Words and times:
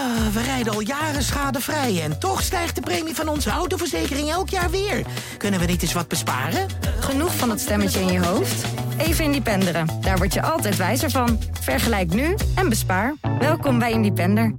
Ah, 0.00 0.26
we 0.32 0.42
rijden 0.42 0.72
al 0.72 0.80
jaren 0.80 1.22
schadevrij 1.22 2.02
en 2.02 2.18
toch 2.18 2.42
stijgt 2.42 2.74
de 2.74 2.80
premie 2.80 3.14
van 3.14 3.28
onze 3.28 3.50
autoverzekering 3.50 4.30
elk 4.30 4.48
jaar 4.48 4.70
weer. 4.70 5.06
Kunnen 5.36 5.60
we 5.60 5.66
niet 5.66 5.82
eens 5.82 5.92
wat 5.92 6.08
besparen? 6.08 6.68
Genoeg 7.00 7.36
van 7.36 7.48
dat 7.48 7.60
stemmetje 7.60 8.00
in 8.00 8.12
je 8.12 8.26
hoofd? 8.26 8.64
Even 8.98 9.24
Independeren. 9.24 9.86
Daar 10.00 10.16
word 10.16 10.34
je 10.34 10.42
altijd 10.42 10.76
wijzer 10.76 11.10
van. 11.10 11.38
Vergelijk 11.60 12.14
nu 12.14 12.36
en 12.54 12.68
bespaar. 12.68 13.14
Welkom 13.38 13.78
bij 13.78 13.92
Independer. 13.92 14.54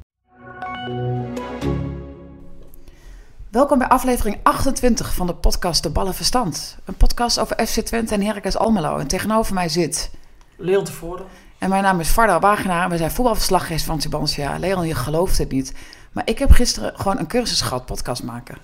Welkom 3.50 3.78
bij 3.78 3.88
aflevering 3.88 4.40
28 4.44 5.14
van 5.14 5.28
de 5.28 5.36
podcast 5.36 5.84
De 5.84 5.90
Ballen 5.90 6.14
Verstand. 6.14 6.78
Een 6.86 6.98
podcast 6.98 7.40
over 7.40 7.68
FC 7.68 7.80
Twente 7.80 8.14
en 8.14 8.22
Heracles 8.22 8.58
Almelo. 8.58 8.98
En 8.98 9.08
tegenover 9.08 9.54
mij 9.54 9.70
zit... 9.70 10.12
Leon 10.58 10.84
tevoren. 10.84 11.26
En 11.62 11.70
mijn 11.70 11.84
naam 11.84 12.00
is 12.00 12.10
Varda 12.10 12.40
Wagenaar 12.40 12.84
en 12.84 12.90
we 12.90 12.98
zijn 12.98 13.12
voetbalverslaggevers 13.12 13.84
van 13.84 13.98
Tubantia. 13.98 14.58
Leon, 14.60 14.88
je 14.88 14.96
gelooft 14.96 15.38
het 15.38 15.52
niet. 15.52 15.74
Maar 16.12 16.24
ik 16.28 16.40
heb 16.40 16.52
gisteren 16.52 16.94
gewoon 16.96 17.20
een 17.20 17.28
cursus 17.28 17.62
gehad, 17.62 17.86
podcast 17.86 18.24
maken. 18.24 18.58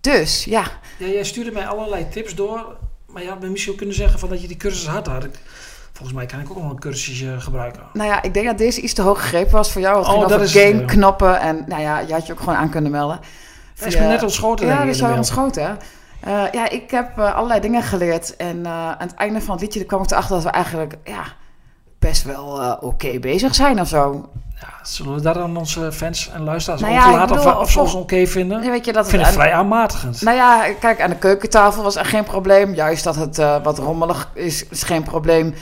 Dus, 0.00 0.44
ja. 0.44 0.62
Ja, 0.98 1.06
jij 1.06 1.24
stuurde 1.24 1.50
mij 1.50 1.66
allerlei 1.66 2.08
tips 2.08 2.34
door. 2.34 2.76
Maar 3.06 3.22
je 3.22 3.28
had 3.28 3.40
me 3.40 3.48
misschien 3.48 3.72
ook 3.72 3.78
kunnen 3.78 3.96
zeggen 3.96 4.18
van 4.18 4.28
dat 4.28 4.42
je 4.42 4.48
die 4.48 4.56
cursus 4.56 4.86
had. 4.86 5.06
had 5.06 5.24
ik, 5.24 5.38
volgens 5.92 6.16
mij 6.16 6.26
kan 6.26 6.40
ik 6.40 6.50
ook 6.50 6.58
wel 6.58 6.70
een 6.70 6.78
cursusje 6.78 7.40
gebruiken. 7.40 7.82
Nou 7.92 8.08
ja, 8.08 8.22
ik 8.22 8.34
denk 8.34 8.46
dat 8.46 8.58
deze 8.58 8.80
iets 8.80 8.92
te 8.94 9.02
hoog 9.02 9.20
gegrepen 9.20 9.52
was 9.52 9.72
voor 9.72 9.80
jou. 9.80 9.98
Het 9.98 10.08
Oh, 10.08 10.28
dat 10.28 10.40
is 10.40 10.52
game, 10.52 10.80
ja. 10.80 10.86
knoppen 10.86 11.40
en 11.40 11.64
nou 11.66 11.82
ja, 11.82 11.98
je 11.98 12.12
had 12.12 12.26
je 12.26 12.32
ook 12.32 12.38
gewoon 12.38 12.54
aan 12.54 12.70
kunnen 12.70 12.90
melden. 12.90 13.20
Hij 13.78 13.88
is 13.88 13.96
me 13.96 14.06
net 14.06 14.22
ontschoten. 14.22 14.66
Ja, 14.66 14.74
dat 14.76 14.84
ik, 14.84 14.90
is 14.90 15.00
wel 15.00 15.16
ontschoten. 15.16 15.62
hè. 15.62 15.72
Eh, 16.20 16.52
ja, 16.52 16.68
ik 16.68 16.90
heb 16.90 17.18
eh, 17.18 17.34
allerlei 17.34 17.60
dingen 17.60 17.82
geleerd. 17.82 18.36
En 18.36 18.66
eh, 18.66 18.72
aan 18.72 18.96
het 18.98 19.14
einde 19.14 19.40
van 19.40 19.52
het 19.52 19.62
liedje 19.62 19.84
kwam 19.84 20.02
ik 20.02 20.10
erachter 20.10 20.34
dat 20.34 20.44
we 20.44 20.50
eigenlijk 20.50 20.94
ja, 21.04 21.24
best 22.02 22.22
wel 22.24 22.60
eh, 22.62 22.72
oké 22.80 23.18
bezig 23.18 23.54
zijn 23.54 23.80
of 23.80 23.88
zo. 23.88 24.28
Ja, 24.60 24.68
zullen 24.82 25.14
we 25.14 25.20
daar 25.20 25.38
aan 25.38 25.56
onze 25.56 25.92
fans 25.92 26.30
en 26.34 26.42
luisteraars 26.44 26.80
Nou 26.82 26.92
ja, 26.92 27.22
ik 27.22 27.28
bedoel, 27.28 27.44
of, 27.44 27.54
of 27.56 27.70
ze 27.70 27.80
ons 27.80 27.94
oké 27.94 28.26
vinden? 28.26 28.60
Weet 28.70 28.84
je, 28.84 28.92
dat 28.92 29.04
Ik 29.04 29.10
vind 29.10 29.22
het 29.24 29.34
vrij 29.34 29.52
aanmatigend. 29.52 30.22
Nou 30.22 30.36
ja, 30.36 30.64
kijk, 30.80 31.00
aan 31.00 31.10
de 31.10 31.16
keukentafel 31.16 31.82
was 31.82 31.96
er 31.96 32.04
geen 32.04 32.24
probleem. 32.24 32.74
Juist 32.74 33.04
dat 33.04 33.16
het 33.16 33.38
eh, 33.38 33.56
wat 33.62 33.78
rommelig 33.78 34.30
is, 34.34 34.68
is 34.68 34.82
geen 34.82 35.02
probleem. 35.02 35.54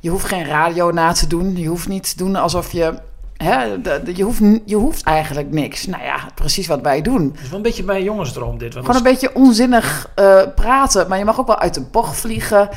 Je 0.00 0.10
hoeft 0.10 0.24
geen 0.24 0.44
radio 0.44 0.90
na 0.90 1.12
te 1.12 1.26
doen. 1.26 1.56
Je 1.56 1.66
hoeft 1.68 1.88
niet 1.88 2.08
te 2.10 2.16
doen 2.16 2.36
alsof 2.36 2.72
je... 2.72 2.94
Hè, 3.36 3.80
de- 3.80 4.00
de- 4.04 4.16
je, 4.16 4.22
hoeft, 4.22 4.40
je 4.64 4.76
hoeft 4.76 5.02
eigenlijk 5.02 5.50
niks. 5.50 5.86
Nou 5.86 6.02
ja, 6.02 6.16
precies 6.34 6.66
wat 6.66 6.80
wij 6.80 7.02
doen. 7.02 7.30
Het 7.34 7.42
is 7.42 7.48
wel 7.48 7.56
een 7.56 7.62
beetje 7.62 7.84
mijn 7.84 8.02
jongensdroom 8.02 8.58
dit. 8.58 8.74
Gewoon 8.74 8.96
een 8.96 9.02
beetje 9.02 9.34
onzinnig 9.34 10.10
eh, 10.14 10.40
praten. 10.54 11.08
Maar 11.08 11.18
je 11.18 11.24
mag 11.24 11.40
ook 11.40 11.46
wel 11.46 11.58
uit 11.58 11.74
de 11.74 11.80
bocht 11.80 12.16
vliegen. 12.16 12.68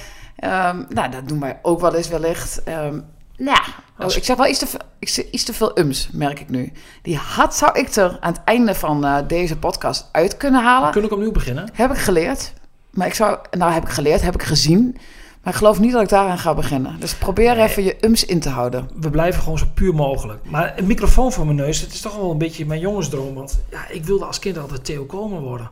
Ehm, 0.41 0.83
nou, 0.89 1.11
dat 1.11 1.27
doen 1.27 1.39
wij 1.39 1.59
ook 1.61 1.79
wel 1.79 1.95
eens 1.95 2.07
wellicht. 2.07 2.63
Ehm 2.63 2.99
nou 3.37 3.59
oh, 3.99 4.15
ik 4.15 4.23
zeg 4.23 4.37
wel 4.37 4.47
iets 4.47 4.59
te, 4.59 4.67
veel- 4.67 5.25
iets 5.31 5.43
te 5.43 5.53
veel 5.53 5.77
ums, 5.79 6.09
merk 6.13 6.39
ik 6.39 6.49
nu. 6.49 6.71
Die 7.01 7.17
had 7.17 7.55
zou 7.55 7.79
ik 7.79 7.95
er 7.95 8.17
aan 8.19 8.31
het 8.33 8.41
einde 8.45 8.75
van 8.75 9.05
eh, 9.05 9.17
deze 9.27 9.57
podcast 9.57 10.09
uit 10.11 10.37
kunnen 10.37 10.63
halen. 10.63 10.85
we 10.85 10.91
kunnen 10.91 11.09
ook 11.11 11.15
opnieuw 11.17 11.31
beginnen. 11.33 11.69
Heb 11.73 11.91
ik 11.91 11.97
geleerd. 11.97 12.53
Maar 12.91 13.07
ik 13.07 13.13
zou... 13.13 13.37
Nou, 13.51 13.71
heb 13.71 13.83
ik 13.83 13.89
geleerd, 13.89 14.21
heb 14.21 14.33
ik 14.33 14.43
gezien. 14.43 14.97
Maar 15.43 15.53
ik 15.53 15.59
geloof 15.59 15.79
niet 15.79 15.91
dat 15.91 16.01
ik 16.01 16.09
daaraan 16.09 16.37
ga 16.37 16.53
beginnen. 16.53 16.99
Dus 16.99 17.15
probeer 17.15 17.55
Nee. 17.55 17.63
even 17.67 17.83
je 17.83 17.97
ums 18.01 18.25
in 18.25 18.39
te 18.39 18.49
houden. 18.49 18.89
We 18.95 19.09
blijven 19.09 19.41
gewoon 19.43 19.57
zo 19.57 19.65
puur 19.73 19.93
mogelijk. 19.95 20.49
Maar 20.49 20.73
een 20.77 20.87
microfoon 20.87 21.31
voor 21.31 21.45
mijn 21.45 21.57
neus, 21.57 21.81
het 21.81 21.93
is 21.93 22.01
toch 22.01 22.15
wel 22.15 22.31
een 22.31 22.37
beetje 22.37 22.65
mijn 22.65 22.79
jongensdroom. 22.79 23.33
Want 23.33 23.59
ja, 23.69 23.87
ik 23.89 24.05
wilde 24.05 24.25
als 24.25 24.39
kind 24.39 24.57
altijd 24.57 24.85
Theo 24.85 25.05
Komen 25.05 25.41
worden. 25.41 25.71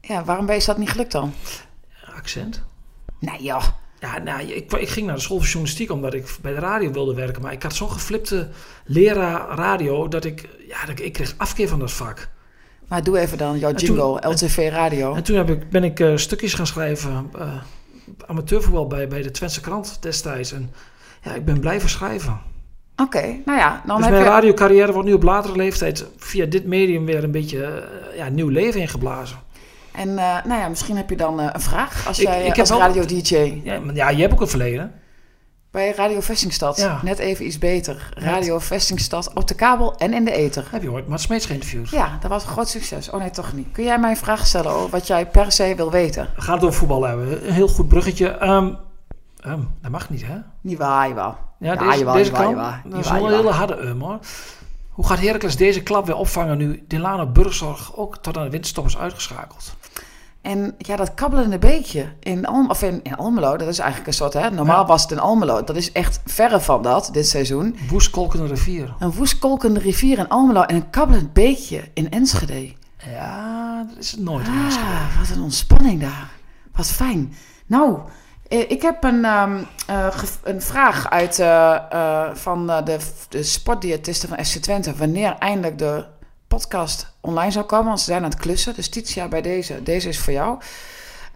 Ja, 0.00 0.24
waarom 0.24 0.46
ben 0.46 0.56
je 0.56 0.64
dat 0.64 0.78
niet 0.78 0.90
gelukt 0.90 1.12
dan? 1.12 1.32
Accent. 2.16 2.62
Nee 3.22 3.42
joh. 3.42 3.64
Ja, 4.00 4.18
nou, 4.18 4.42
ik, 4.42 4.72
ik 4.72 4.88
ging 4.88 5.06
naar 5.06 5.14
de 5.14 5.20
school 5.20 5.36
van 5.38 5.46
journalistiek 5.46 5.90
omdat 5.90 6.14
ik 6.14 6.36
bij 6.40 6.52
de 6.52 6.58
radio 6.58 6.90
wilde 6.90 7.14
werken. 7.14 7.42
Maar 7.42 7.52
ik 7.52 7.62
had 7.62 7.74
zo'n 7.74 7.90
geflipte 7.90 8.48
leraar 8.84 9.56
radio 9.56 10.08
dat 10.08 10.24
ik, 10.24 10.48
ja, 10.68 10.80
dat 10.80 10.88
ik, 10.88 11.00
ik 11.00 11.12
kreeg 11.12 11.34
afkeer 11.36 11.68
van 11.68 11.78
dat 11.78 11.92
vak. 11.92 12.28
Maar 12.88 13.04
doe 13.04 13.18
even 13.18 13.38
dan 13.38 13.58
jouw 13.58 13.72
toen- 13.72 13.86
jingle, 13.86 14.28
LTV 14.28 14.68
Radio. 14.72 15.14
En 15.14 15.22
toen 15.22 15.36
heb 15.36 15.50
ik, 15.50 15.70
ben 15.70 15.84
ik 15.84 16.00
eh, 16.00 16.16
stukjes 16.16 16.54
gaan 16.54 16.66
schrijven, 16.66 17.30
eh 17.38 17.54
amateurvoetbal 18.26 18.86
bij, 18.86 19.08
bij 19.08 19.22
de 19.22 19.30
Twentse 19.30 19.60
krant 19.60 20.02
destijds. 20.02 20.52
En 20.52 20.70
ja, 21.22 21.34
ik 21.34 21.44
ben 21.44 21.60
blijven 21.60 21.88
schrijven. 21.88 22.40
Oké, 22.96 23.40
nou 23.44 23.58
ja, 23.58 23.82
dan 23.86 23.96
dus 23.96 24.04
heb 24.04 24.14
mijn 24.14 24.26
je... 24.26 24.30
radiocarrière 24.30 24.92
wordt 24.92 25.08
nu 25.08 25.14
op 25.14 25.22
latere 25.22 25.56
leeftijd 25.56 26.06
via 26.16 26.46
dit 26.46 26.66
medium 26.66 27.04
weer 27.04 27.24
een 27.24 27.30
beetje 27.30 27.64
eh, 27.64 28.16
ja, 28.16 28.28
nieuw 28.28 28.48
leven 28.48 28.80
ingeblazen. 28.80 29.38
En 29.92 30.08
eh, 30.18 30.44
nou 30.44 30.60
ja, 30.60 30.68
misschien 30.68 30.96
heb 30.96 31.10
je 31.10 31.16
dan 31.16 31.40
eh, 31.40 31.48
een 31.52 31.60
vraag 31.60 32.06
als 32.06 32.16
jij 32.16 32.34
ik 32.36 32.40
eh, 32.40 32.48
heb 32.48 32.58
als 32.58 32.68
wel- 32.68 32.78
radio-dj. 32.78 33.60
Ja, 33.64 33.80
ja, 33.94 34.08
je 34.08 34.20
hebt 34.20 34.32
ook 34.32 34.40
een 34.40 34.48
verleden. 34.48 34.92
Bij 35.70 35.92
Radio 35.96 36.20
Vestingstad. 36.20 36.76
Ja. 36.76 37.00
Net 37.02 37.18
even 37.18 37.46
iets 37.46 37.58
beter. 37.58 38.12
Radio 38.14 38.58
Vestingstad 38.58 39.32
op 39.34 39.48
de 39.48 39.54
kabel 39.54 39.96
en 39.96 40.14
in 40.14 40.24
de 40.24 40.32
ether. 40.32 40.68
Heb 40.70 40.82
je 40.82 40.90
ooit 40.90 41.08
Mart 41.08 41.20
Smeets 41.20 41.46
geïnterviewd? 41.46 41.90
Ja, 41.90 42.18
dat 42.20 42.30
was 42.30 42.42
een 42.42 42.48
groot 42.48 42.68
succes. 42.68 43.10
Oh 43.10 43.20
nee, 43.20 43.30
toch 43.30 43.52
niet. 43.52 43.66
Kun 43.72 43.84
jij 43.84 43.98
mij 43.98 44.10
een 44.10 44.16
vraag 44.16 44.46
stellen 44.46 44.72
over 44.72 44.90
wat 44.90 45.06
jij 45.06 45.26
per 45.26 45.52
se 45.52 45.74
wil 45.76 45.90
weten? 45.90 46.28
We 46.36 46.40
gaan 46.40 46.54
het 46.54 46.64
over 46.64 46.78
voetbal 46.78 47.02
hebben. 47.04 47.46
Een 47.46 47.52
heel 47.52 47.68
goed 47.68 47.88
bruggetje. 47.88 48.28
Ehm, 48.28 48.74
ehm, 49.40 49.60
dat 49.82 49.90
mag 49.90 50.10
niet, 50.10 50.26
hè? 50.26 50.36
Niet 50.60 50.78
waar, 50.78 51.08
jawel. 51.08 51.36
Ja, 51.58 51.72
Ja, 51.72 51.76
deze, 51.78 51.98
jawel, 51.98 52.14
deze 52.14 52.30
jawel, 52.30 52.46
kan. 52.46 52.54
jawel. 52.54 52.72
Dat 52.84 53.04
is 53.04 53.10
wel 53.10 53.26
een 53.30 53.34
hele 53.36 53.50
harde 53.50 53.76
um, 53.76 54.00
hoor. 54.00 54.18
Hoe 54.90 55.06
gaat 55.06 55.18
Heracles 55.20 55.56
deze 55.56 55.82
klap 55.82 56.06
weer 56.06 56.16
opvangen 56.16 56.58
nu 56.58 56.84
Delano 56.88 57.26
Burgzorg 57.26 57.96
ook 57.96 58.16
tot 58.18 58.36
aan 58.36 58.44
de 58.44 58.50
winterstop 58.50 58.86
is 58.86 58.98
uitgeschakeld? 58.98 59.74
En 60.42 60.74
ja, 60.78 60.96
dat 60.96 61.14
kabbelende 61.14 61.58
beekje 61.58 62.12
in, 62.20 62.46
Alm 62.46 62.70
of 62.70 62.82
in, 62.82 63.00
in 63.02 63.16
Almelo, 63.16 63.56
dat 63.56 63.68
is 63.68 63.78
eigenlijk 63.78 64.08
een 64.08 64.14
soort, 64.14 64.32
hè, 64.32 64.50
normaal 64.50 64.80
Ja. 64.80 64.86
was 64.86 65.02
het 65.02 65.10
in 65.10 65.18
Almelo. 65.18 65.64
Dat 65.64 65.76
is 65.76 65.92
echt 65.92 66.20
verre 66.26 66.60
van 66.60 66.82
dat, 66.82 67.08
dit 67.12 67.28
seizoen. 67.28 67.76
Woestkolkende 67.88 68.46
rivier. 68.46 68.94
Een 68.98 69.12
woestkolkende 69.12 69.80
rivier 69.80 70.18
in 70.18 70.28
Almelo 70.28 70.62
en 70.62 70.74
een 70.74 70.90
kabbelend 70.90 71.32
beekje 71.32 71.82
in 71.94 72.10
Enschede. 72.10 72.72
Ja, 73.10 73.84
dat 73.88 73.98
is 73.98 74.10
het 74.10 74.20
nooit. 74.20 74.46
in 74.46 74.52
Enschede. 74.64 74.86
Ah, 74.86 75.18
wat 75.18 75.36
een 75.36 75.42
ontspanning 75.42 76.00
daar. 76.00 76.30
Wat 76.72 76.86
fijn. 76.86 77.34
Nou, 77.66 77.98
eh, 78.48 78.70
ik 78.70 78.82
heb 78.82 79.04
een, 79.04 79.24
ehm, 79.24 79.56
eh, 79.86 80.06
een 80.42 80.62
vraag 80.62 81.10
uit, 81.10 81.38
eh, 81.38 82.28
van 82.34 82.66
de, 82.66 82.98
de 83.28 83.42
sportdiëtisten 83.42 84.28
van 84.28 84.44
SC 84.44 84.58
Twente. 84.58 84.94
Wanneer 84.96 85.34
eindelijk 85.38 85.78
de 85.78 86.04
podcast 86.56 87.12
online 87.20 87.50
zou 87.50 87.64
komen. 87.64 87.86
Want 87.86 87.98
ze 87.98 88.04
zijn 88.04 88.24
aan 88.24 88.30
het 88.30 88.40
klussen. 88.40 88.74
Dus 88.74 88.88
Titia, 88.88 89.28
bij 89.28 89.42
deze. 89.42 89.82
Deze 89.82 90.08
is 90.08 90.18
voor 90.18 90.32
jou. 90.32 90.58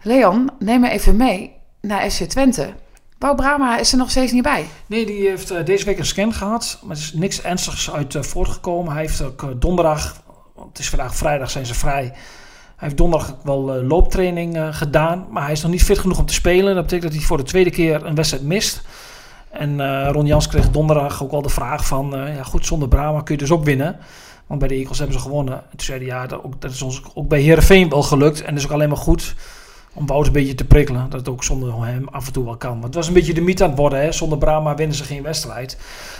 Leon, 0.01 0.49
neem 0.59 0.81
me 0.81 0.89
even 0.89 1.15
mee 1.15 1.53
naar 1.81 2.11
SC 2.11 2.23
Twente. 2.23 2.73
Bouw 3.17 3.35
Brama 3.35 3.77
is 3.77 3.91
er 3.91 3.97
nog 3.97 4.09
steeds 4.09 4.31
niet 4.31 4.43
bij. 4.43 4.65
Nee, 4.85 5.05
die 5.05 5.27
heeft 5.27 5.51
eh, 5.51 5.65
deze 5.65 5.85
week 5.85 5.97
een 5.97 6.05
scan 6.05 6.33
gehad. 6.33 6.79
Maar 6.81 6.95
er 6.95 7.01
is 7.01 7.13
niks 7.13 7.41
ernstigs 7.41 7.91
uit 7.91 8.15
eh, 8.15 8.21
voortgekomen. 8.21 8.91
Hij 8.91 9.01
heeft 9.01 9.21
ook 9.21 9.43
eh, 9.43 9.49
donderdag, 9.55 10.21
het 10.69 10.79
is 10.79 10.89
vandaag 10.89 11.15
vrijdag, 11.15 11.49
zijn 11.49 11.65
ze 11.65 11.73
vrij. 11.73 12.03
Hij 12.03 12.87
heeft 12.87 12.97
donderdag 12.97 13.35
wel 13.43 13.61
looptraining 13.83 14.57
gedaan. 14.71 15.27
Maar 15.29 15.43
hij 15.43 15.51
is 15.51 15.61
nog 15.61 15.71
niet 15.71 15.83
fit 15.83 15.99
genoeg 15.99 16.19
om 16.19 16.25
te 16.25 16.33
spelen. 16.33 16.75
Dat 16.75 16.83
betekent 16.83 17.11
dat 17.11 17.19
hij 17.19 17.27
voor 17.27 17.37
de 17.37 17.43
tweede 17.43 17.69
keer 17.69 18.05
een 18.05 18.15
wedstrijd 18.15 18.43
mist. 18.43 18.81
En 19.49 20.07
Ron 20.11 20.25
Jans 20.25 20.47
kreeg 20.47 20.71
donderdag 20.71 21.23
ook 21.23 21.31
al 21.31 21.41
de 21.41 21.49
vraag 21.49 21.87
van... 21.87 22.09
ja 22.35 22.43
goed, 22.43 22.65
zonder 22.65 22.87
Brahma 22.87 23.21
kun 23.21 23.35
je 23.35 23.41
dus 23.41 23.51
ook 23.51 23.63
winnen. 23.63 23.99
Want 24.47 24.59
bij 24.59 24.69
de 24.69 24.75
Eagles 24.75 24.97
hebben 24.97 25.17
ze 25.17 25.21
gewonnen. 25.21 25.53
En 25.53 25.69
toen 25.69 25.85
zeiden 25.85 26.07
ja, 26.07 26.27
dat, 26.27 26.43
ook, 26.43 26.61
dat 26.61 26.71
is 26.71 26.81
ons 26.81 27.01
ook 27.13 27.27
bij 27.27 27.41
Heerenveen 27.41 27.89
wel 27.89 28.03
gelukt. 28.03 28.41
En 28.41 28.49
dat 28.49 28.57
is 28.57 28.65
ook 28.65 28.71
alleen 28.73 28.89
maar 28.89 28.97
goed 28.97 29.35
om 29.93 30.05
Wout 30.05 30.27
een 30.27 30.31
beetje 30.31 30.55
te 30.55 30.65
prikkelen. 30.65 31.09
Dat 31.09 31.19
het 31.19 31.29
ook 31.29 31.43
zonder 31.43 31.85
hem 31.85 32.07
af 32.07 32.27
en 32.27 32.33
toe 32.33 32.45
wel 32.45 32.57
kan. 32.57 32.71
Want 32.71 32.83
het 32.83 32.95
was 32.95 33.07
een 33.07 33.13
beetje 33.13 33.33
de 33.33 33.41
mythe 33.41 33.63
aan 33.63 33.69
het 33.69 33.79
worden. 33.79 33.99
Hè? 33.99 34.11
Zonder 34.11 34.37
Brahma 34.37 34.75
winnen 34.75 34.95
ze 34.95 35.03
geen 35.03 35.23
wedstrijd. 35.23 35.77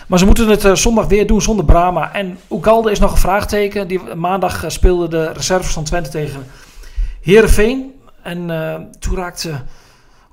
Maar 0.08 0.20
ze 0.20 0.26
moeten 0.26 0.48
het 0.48 0.66
eh, 0.66 0.74
zondag 0.76 1.08
weer 1.08 1.28
doen 1.28 1.42
zonder 1.42 1.66
Brahma. 1.66 2.14
En 2.14 2.38
Oegalde 2.50 2.92
is 2.92 3.00
nog 3.00 3.12
een 3.12 3.18
vraagteken. 3.18 3.88
Die, 3.88 4.00
maandag 4.16 4.64
eh, 4.64 4.70
speelde 4.70 5.08
de 5.08 5.32
reserves 5.32 5.74
van 5.74 5.84
Twente 5.84 6.10
tegen 6.10 6.46
Heerenveen. 7.22 7.94
En 8.22 8.50
eh, 8.50 8.76
toen 9.00 9.16
raakte 9.16 9.52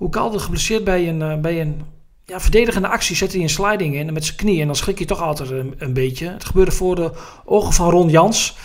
Oegalde 0.00 0.38
geblesseerd 0.38 0.84
bij 0.84 1.08
een, 1.08 1.40
bij 1.40 1.60
een 1.60 1.82
ja, 2.26 2.40
verdedigende 2.40 2.88
actie. 2.88 3.16
Zette 3.16 3.34
hij 3.34 3.42
een 3.42 3.50
sliding 3.50 3.94
in 3.94 4.12
met 4.12 4.24
zijn 4.24 4.36
knie. 4.36 4.60
En 4.60 4.66
dan 4.66 4.76
schrik 4.76 4.98
je 4.98 5.04
toch 5.04 5.22
altijd 5.22 5.50
een, 5.78 5.92
beetje. 5.92 6.28
Het 6.28 6.44
gebeurde 6.44 6.72
voor 6.72 6.94
de 6.94 7.12
ogen 7.44 7.72
van 7.72 7.90
Ron 7.90 8.08
Jans. 8.08 8.56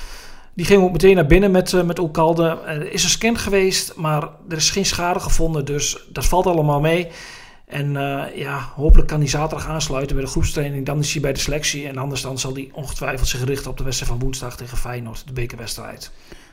Die 0.53 0.65
ging 0.65 0.83
ook 0.83 0.91
meteen 0.91 1.15
naar 1.15 1.25
binnen 1.25 1.51
met, 1.51 1.73
eh 1.73 1.83
met 1.83 1.99
Oekalde. 1.99 2.59
Er 2.65 2.91
is 2.91 3.03
een 3.03 3.09
scan 3.09 3.37
geweest, 3.37 3.95
maar 3.95 4.29
er 4.49 4.57
is 4.57 4.69
geen 4.69 4.85
schade 4.85 5.19
gevonden. 5.19 5.65
Dus 5.65 5.97
dat 6.09 6.25
valt 6.25 6.45
allemaal 6.45 6.79
mee. 6.79 7.07
En 7.65 7.95
eh, 7.95 8.37
ja, 8.37 8.71
hopelijk 8.75 9.07
kan 9.07 9.19
hij 9.19 9.27
zaterdag 9.27 9.67
aansluiten 9.67 10.15
bij 10.15 10.25
de 10.25 10.31
groepstraining. 10.31 10.85
Dan 10.85 10.99
is 10.99 11.11
hij 11.11 11.21
bij 11.21 11.33
de 11.33 11.39
selectie. 11.39 11.87
En 11.87 11.97
anders 11.97 12.21
dan 12.21 12.37
zal 12.37 12.53
hij 12.53 12.69
ongetwijfeld 12.73 13.27
zich 13.27 13.43
richten 13.43 13.71
op 13.71 13.77
de 13.77 13.83
wedstrijd 13.83 14.11
van 14.11 14.21
woensdag 14.21 14.57
tegen 14.57 14.77
Feyenoord. 14.77 15.27
De 15.27 15.33
bekerwedstrijd. 15.33 16.11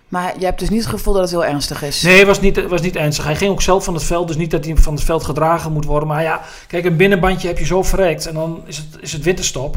Maar 0.09 0.35
je 0.39 0.45
hebt 0.45 0.59
dus 0.59 0.69
niet 0.69 0.81
het 0.81 0.89
gevoel 0.89 1.13
dat 1.13 1.23
het 1.23 1.31
heel 1.31 1.45
ernstig 1.45 1.83
is. 1.83 2.03
Nee, 2.03 2.19
het 2.19 2.27
was 2.27 2.41
niet, 2.41 2.67
was 2.69 2.81
niet 2.81 2.97
ernstig. 2.97 3.25
Hij 3.25 3.37
ging 3.37 3.51
ook 3.51 3.63
zelf 3.63 3.85
van 3.85 3.95
het 3.95 4.03
veld. 4.05 4.27
Dus 4.29 4.37
niet 4.37 4.51
dat 4.51 4.65
hij 4.65 4.77
van 4.77 4.95
het 4.95 5.03
veld 5.05 5.25
gedragen 5.25 5.73
moet 5.73 5.85
worden. 5.85 6.09
Maar 6.09 6.23
ja, 6.23 6.41
kijk, 6.67 6.85
een 6.85 6.97
binnenbandje 6.97 7.49
heb 7.49 7.59
je 7.59 7.65
zo 7.65 7.83
verrekt. 7.83 8.27
En 8.27 8.35
dan 8.35 8.63
is 8.67 8.77
het, 8.77 8.87
is 9.01 9.13
het 9.13 9.23
winterstop. 9.23 9.77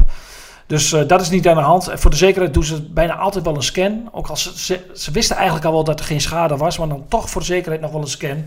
Dus 0.66 0.92
eh, 0.92 1.08
dat 1.08 1.20
is 1.20 1.30
niet 1.30 1.48
aan 1.48 1.54
de 1.56 1.62
hand. 1.62 1.88
En 1.88 1.98
voor 1.98 2.10
de 2.10 2.16
zekerheid 2.16 2.54
doen 2.54 2.64
ze 2.64 2.82
bijna 2.82 3.16
altijd 3.16 3.44
wel 3.44 3.54
een 3.56 3.62
scan. 3.62 4.08
Ook 4.12 4.26
als 4.28 4.54
ze, 4.66 4.80
ze, 4.94 5.10
wisten 5.10 5.36
eigenlijk 5.36 5.66
al 5.66 5.72
wel 5.72 5.84
dat 5.84 5.98
er 5.98 6.04
geen 6.06 6.20
schade 6.20 6.56
was. 6.56 6.78
Maar 6.78 6.88
dan 6.88 7.04
toch 7.08 7.30
voor 7.30 7.40
de 7.40 7.46
zekerheid 7.46 7.80
nog 7.80 7.90
wel 7.92 8.00
een 8.00 8.06
scan. 8.08 8.44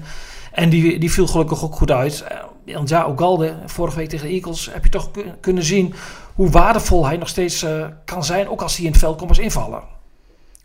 En 0.52 0.70
die, 0.70 1.00
die 1.00 1.12
viel 1.12 1.28
gelukkig 1.28 1.64
ook 1.64 1.76
goed 1.76 1.92
uit. 1.92 2.24
Eh, 2.28 2.74
want 2.76 2.90
ja, 2.90 3.04
Ogalde, 3.04 3.54
vorige 3.66 3.98
week 3.98 4.10
tegen 4.10 4.28
de 4.28 4.34
Eagles, 4.34 4.70
heb 4.72 4.84
je 4.84 4.90
toch 4.90 5.12
kun- 5.12 5.34
kunnen 5.42 5.64
zien 5.64 5.94
hoe 6.36 6.50
waardevol 6.50 7.06
hij 7.06 7.18
nog 7.18 7.28
steeds 7.30 7.64
eh, 7.64 7.86
kan 8.06 8.24
zijn, 8.24 8.50
ook 8.50 8.62
als 8.62 8.76
hij 8.76 8.86
in 8.86 8.92
het 8.92 9.00
veld 9.00 9.18
komt 9.18 9.30
als 9.30 9.40
invaller. 9.40 9.82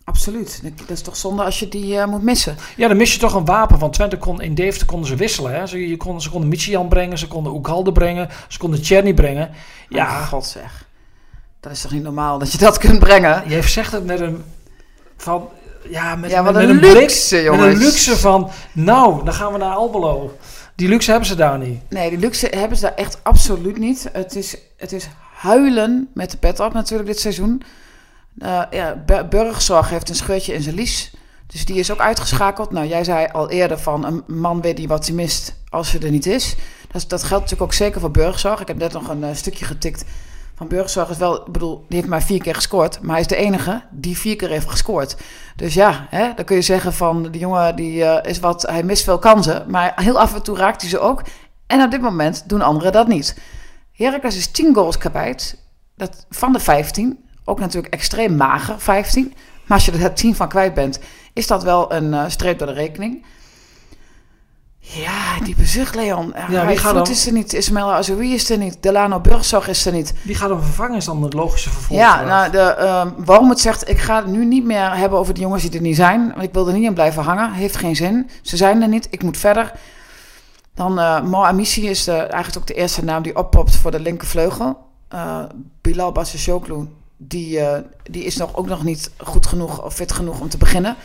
Absoluut. 0.08 0.60
Dat 0.76 0.90
is 0.90 1.02
toch 1.02 1.16
zonde 1.16 1.42
als 1.42 1.58
je 1.58 1.68
die 1.68 1.98
eh, 1.98 2.06
moet 2.06 2.22
missen. 2.22 2.56
Ja, 2.76 2.88
dan 2.88 2.96
mis 2.96 3.12
je 3.12 3.18
toch 3.18 3.34
een 3.34 3.44
wapen. 3.44 3.78
Want 3.78 3.92
Twente 3.92 4.16
kon 4.16 4.40
in 4.40 4.54
Deventer 4.54 4.86
konden 4.86 5.08
ze 5.08 5.16
wisselen. 5.16 5.52
Hè? 5.54 5.66
Ze, 5.66 5.88
je 5.88 5.96
kon, 5.96 6.20
ze 6.22 6.30
konden 6.30 6.48
Michian 6.48 6.88
brengen, 6.88 7.18
ze 7.18 7.28
konden 7.28 7.52
Oegalde 7.52 7.92
brengen, 7.92 8.28
ze 8.48 8.58
konden 8.58 8.84
Cherny 8.84 9.14
brengen. 9.14 9.50
Ja, 9.88 10.24
god 10.24 10.46
zeg. 10.46 10.86
Dat 11.60 11.72
is 11.72 11.80
toch 11.80 11.90
niet 11.92 12.02
normaal 12.02 12.38
dat 12.38 12.52
je 12.52 12.58
dat 12.58 12.78
kunt 12.78 12.98
brengen? 12.98 13.42
je 13.46 13.62
zegt 13.62 13.92
het 13.92 14.04
met 14.06 14.20
een 14.20 14.44
van 15.16 15.48
ja, 15.90 16.16
met, 16.16 16.30
Ja, 16.30 16.42
met, 16.42 16.54
een 16.54 16.68
met 16.68 16.80
blik- 16.80 16.92
luxe, 16.92 17.34
met 17.34 17.44
jongens. 17.44 17.74
een 17.74 17.78
luxe 17.78 18.16
van 18.16 18.50
nou, 18.72 19.24
dan 19.24 19.34
gaan 19.34 19.52
we 19.52 19.58
naar 19.58 19.74
Almelo. 19.74 20.36
Die 20.74 20.88
luxe 20.88 21.10
hebben 21.10 21.28
ze 21.28 21.34
daar 21.34 21.58
niet. 21.58 21.80
Nee, 21.88 22.08
die 22.10 22.18
luxe 22.18 22.46
hebben 22.56 22.76
ze 22.78 22.82
daar 22.84 22.94
echt 22.94 23.18
absoluut 23.22 23.78
niet. 23.78 24.08
Het 24.12 24.36
is, 24.36 24.56
het 24.76 24.92
is 24.92 25.08
huilen 25.34 26.08
met 26.14 26.30
de 26.30 26.36
pet 26.36 26.60
op 26.60 26.72
natuurlijk 26.72 27.08
dit 27.08 27.20
seizoen. 27.20 27.62
Bur- 29.06 29.28
Burgzorg 29.28 29.90
heeft 29.90 30.08
een 30.08 30.14
scheurtje 30.14 30.54
in 30.54 30.62
zijn 30.62 30.74
lies. 30.74 31.12
Dus 31.46 31.64
die 31.64 31.76
is 31.76 31.92
ook 31.92 32.00
uitgeschakeld. 32.00 32.70
Nou, 32.70 32.86
jij 32.86 33.04
zei 33.04 33.28
al 33.32 33.50
eerder 33.50 33.78
van 33.78 34.04
een 34.04 34.22
man 34.26 34.60
weet 34.60 34.78
niet 34.78 34.88
wat 34.88 35.06
hij 35.06 35.14
mist 35.14 35.54
als 35.68 35.90
ze 35.90 35.98
er 35.98 36.10
niet 36.10 36.26
is. 36.26 36.56
Dat, 36.92 37.04
dat 37.08 37.20
geldt 37.22 37.42
natuurlijk 37.42 37.70
ook 37.70 37.76
zeker 37.76 38.00
voor 38.00 38.10
Burgzorg. 38.10 38.60
Ik 38.60 38.68
heb 38.68 38.78
net 38.78 38.92
nog 38.92 39.08
een 39.08 39.24
eh, 39.24 39.34
stukje 39.34 39.64
getikt 39.64 40.04
van 40.54 40.68
Burgzorg. 40.68 41.10
Is 41.10 41.16
wel, 41.16 41.46
ik 41.46 41.52
bedoel, 41.52 41.84
die 41.88 41.96
heeft 41.96 42.10
maar 42.10 42.22
vier 42.22 42.42
keer 42.42 42.54
gescoord. 42.54 43.00
Maar 43.00 43.10
hij 43.10 43.20
is 43.20 43.26
de 43.26 43.36
enige 43.36 43.82
die 43.90 44.18
vier 44.18 44.36
keer 44.36 44.48
heeft 44.48 44.70
gescoord. 44.70 45.16
Dus 45.56 45.74
ja, 45.74 46.06
hè, 46.10 46.34
dan 46.34 46.44
kun 46.44 46.56
je 46.56 46.62
zeggen 46.62 46.92
van 46.92 47.30
die 47.30 47.40
jongen 47.40 47.76
die 47.76 48.04
eh, 48.04 48.30
is 48.30 48.40
wat, 48.40 48.62
hij 48.62 48.82
mist 48.82 49.04
veel 49.04 49.18
kansen. 49.18 49.64
Maar 49.68 49.92
heel 49.96 50.20
af 50.20 50.34
en 50.34 50.42
toe 50.42 50.56
raakt 50.56 50.80
hij 50.80 50.90
ze 50.90 50.98
ook. 50.98 51.22
En 51.66 51.82
op 51.82 51.90
dit 51.90 52.00
moment 52.00 52.48
doen 52.48 52.62
anderen 52.62 52.92
dat 52.92 53.08
niet. 53.08 53.38
Heracles 53.92 54.36
is 54.36 54.50
10 54.50 54.74
goals 54.74 54.98
kwijt. 54.98 55.62
Dat, 55.96 56.26
van 56.30 56.52
de 56.52 56.60
15. 56.60 57.18
Ook 57.48 57.60
natuurlijk 57.60 57.94
extreem 57.94 58.36
mager, 58.36 58.80
15. 58.80 59.34
Maar 59.66 59.76
als 59.76 59.86
je 59.86 59.92
er 59.92 60.14
10 60.14 60.34
van 60.34 60.48
kwijt 60.48 60.74
bent, 60.74 60.98
is 61.32 61.46
dat 61.46 61.62
wel 61.62 61.92
een 61.92 62.14
eh, 62.14 62.24
streep 62.28 62.58
door 62.58 62.66
de 62.66 62.72
rekening. 62.72 63.24
Ja, 64.78 65.40
die 65.44 65.54
bezucht, 65.56 65.94
Leon. 65.94 66.34
Ja, 66.48 66.66
wie 66.66 66.76
gaat 66.76 66.94
Voet 66.94 67.04
dan? 67.04 67.14
is 67.14 67.26
er 67.26 67.32
niet. 67.32 67.52
Ismail 67.52 67.92
Azoui 67.92 68.34
is 68.34 68.50
er 68.50 68.58
niet. 68.58 68.76
Delano 68.80 69.20
Burgzorg 69.20 69.68
is 69.68 69.86
er 69.86 69.92
niet. 69.92 70.14
Die 70.22 70.34
gaat 70.34 70.50
hem 70.50 70.62
vervangen 70.62 70.96
is 70.96 71.04
dan 71.04 71.22
het 71.22 71.32
logische 71.32 71.70
vervolg. 71.70 71.98
Ja, 72.00 72.24
nou, 72.24 72.50
de, 72.50 72.58
ehm 72.58 73.08
waarom 73.16 73.48
het 73.48 73.60
zegt, 73.60 73.88
ik 73.88 73.98
ga 73.98 74.16
het 74.16 74.26
nu 74.26 74.44
niet 74.44 74.64
meer 74.64 74.96
hebben 74.96 75.18
over 75.18 75.34
de 75.34 75.40
jongens 75.40 75.62
die 75.62 75.72
er 75.72 75.80
niet 75.80 75.96
zijn. 75.96 76.28
Want 76.28 76.42
ik 76.42 76.52
wil 76.52 76.66
er 76.66 76.74
niet 76.74 76.84
in 76.84 76.94
blijven 76.94 77.22
hangen. 77.22 77.52
Heeft 77.52 77.76
geen 77.76 77.96
zin. 77.96 78.30
Ze 78.42 78.56
zijn 78.56 78.82
er 78.82 78.88
niet. 78.88 79.06
Ik 79.10 79.22
moet 79.22 79.36
verder. 79.36 79.72
Dan 80.74 80.98
eh 80.98 81.22
Mo 81.22 81.42
Amissi 81.42 81.88
is 81.88 82.04
de, 82.04 82.12
eigenlijk 82.12 82.56
ook 82.58 82.66
de 82.66 82.74
eerste 82.74 83.04
naam 83.04 83.22
die 83.22 83.36
oppopt 83.36 83.76
voor 83.76 83.90
de 83.90 84.00
linkervleugel. 84.00 84.78
Eh 85.08 85.42
Bilal 85.80 86.12
Bassishoglu, 86.12 86.88
die, 87.18 87.58
eh, 87.60 87.78
die 88.10 88.24
is 88.24 88.36
nog, 88.36 88.56
ook 88.56 88.66
nog 88.66 88.84
niet 88.84 89.10
goed 89.16 89.46
genoeg 89.46 89.84
of 89.84 89.94
fit 89.94 90.12
genoeg 90.12 90.40
om 90.40 90.48
te 90.48 90.56
beginnen. 90.58 90.96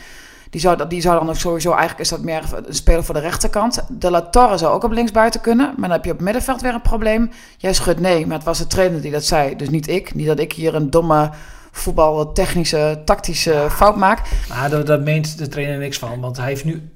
Die 0.50 0.60
zou, 0.60 0.76
dat- 0.76 0.90
die 0.90 1.00
zou 1.00 1.18
dan 1.18 1.28
ook 1.28 1.36
sowieso, 1.36 1.70
eigenlijk 1.70 2.00
is 2.00 2.08
dat 2.08 2.20
meer 2.20 2.42
een 2.66 2.74
speler 2.74 3.04
voor 3.04 3.14
de 3.14 3.20
rechterkant. 3.20 3.84
De 3.88 4.10
La 4.10 4.22
Torre 4.22 4.56
zou 4.58 4.74
ook 4.74 4.84
op 4.84 4.92
linksbuiten 4.92 5.40
kunnen. 5.40 5.66
Maar 5.66 5.88
dan 5.88 5.96
heb 5.96 6.04
je 6.04 6.12
op 6.12 6.20
middenveld 6.20 6.60
weer 6.60 6.74
een 6.74 6.82
probleem. 6.82 7.30
Jij 7.56 7.72
schudt 7.72 8.00
nee, 8.00 8.26
maar 8.26 8.36
het 8.36 8.46
was 8.46 8.58
de 8.58 8.66
trainer 8.66 9.00
die 9.00 9.10
dat 9.10 9.24
zei. 9.24 9.56
Dus 9.56 9.70
niet 9.70 9.88
ik. 9.88 10.14
Niet 10.14 10.26
dat 10.26 10.38
ik 10.38 10.52
hier 10.52 10.74
een 10.74 10.90
domme 10.90 11.30
voetbaltechnische, 11.72 13.02
tactische 13.04 13.66
fout 13.70 13.96
maak. 13.96 14.20
Maar 14.48 14.70
daar, 14.70 14.84
daar 14.84 15.00
meent 15.00 15.38
de 15.38 15.48
trainer 15.48 15.78
niks 15.78 15.98
van. 15.98 16.20
Want 16.20 16.36
hij 16.36 16.46
heeft 16.46 16.64
nu 16.64 16.90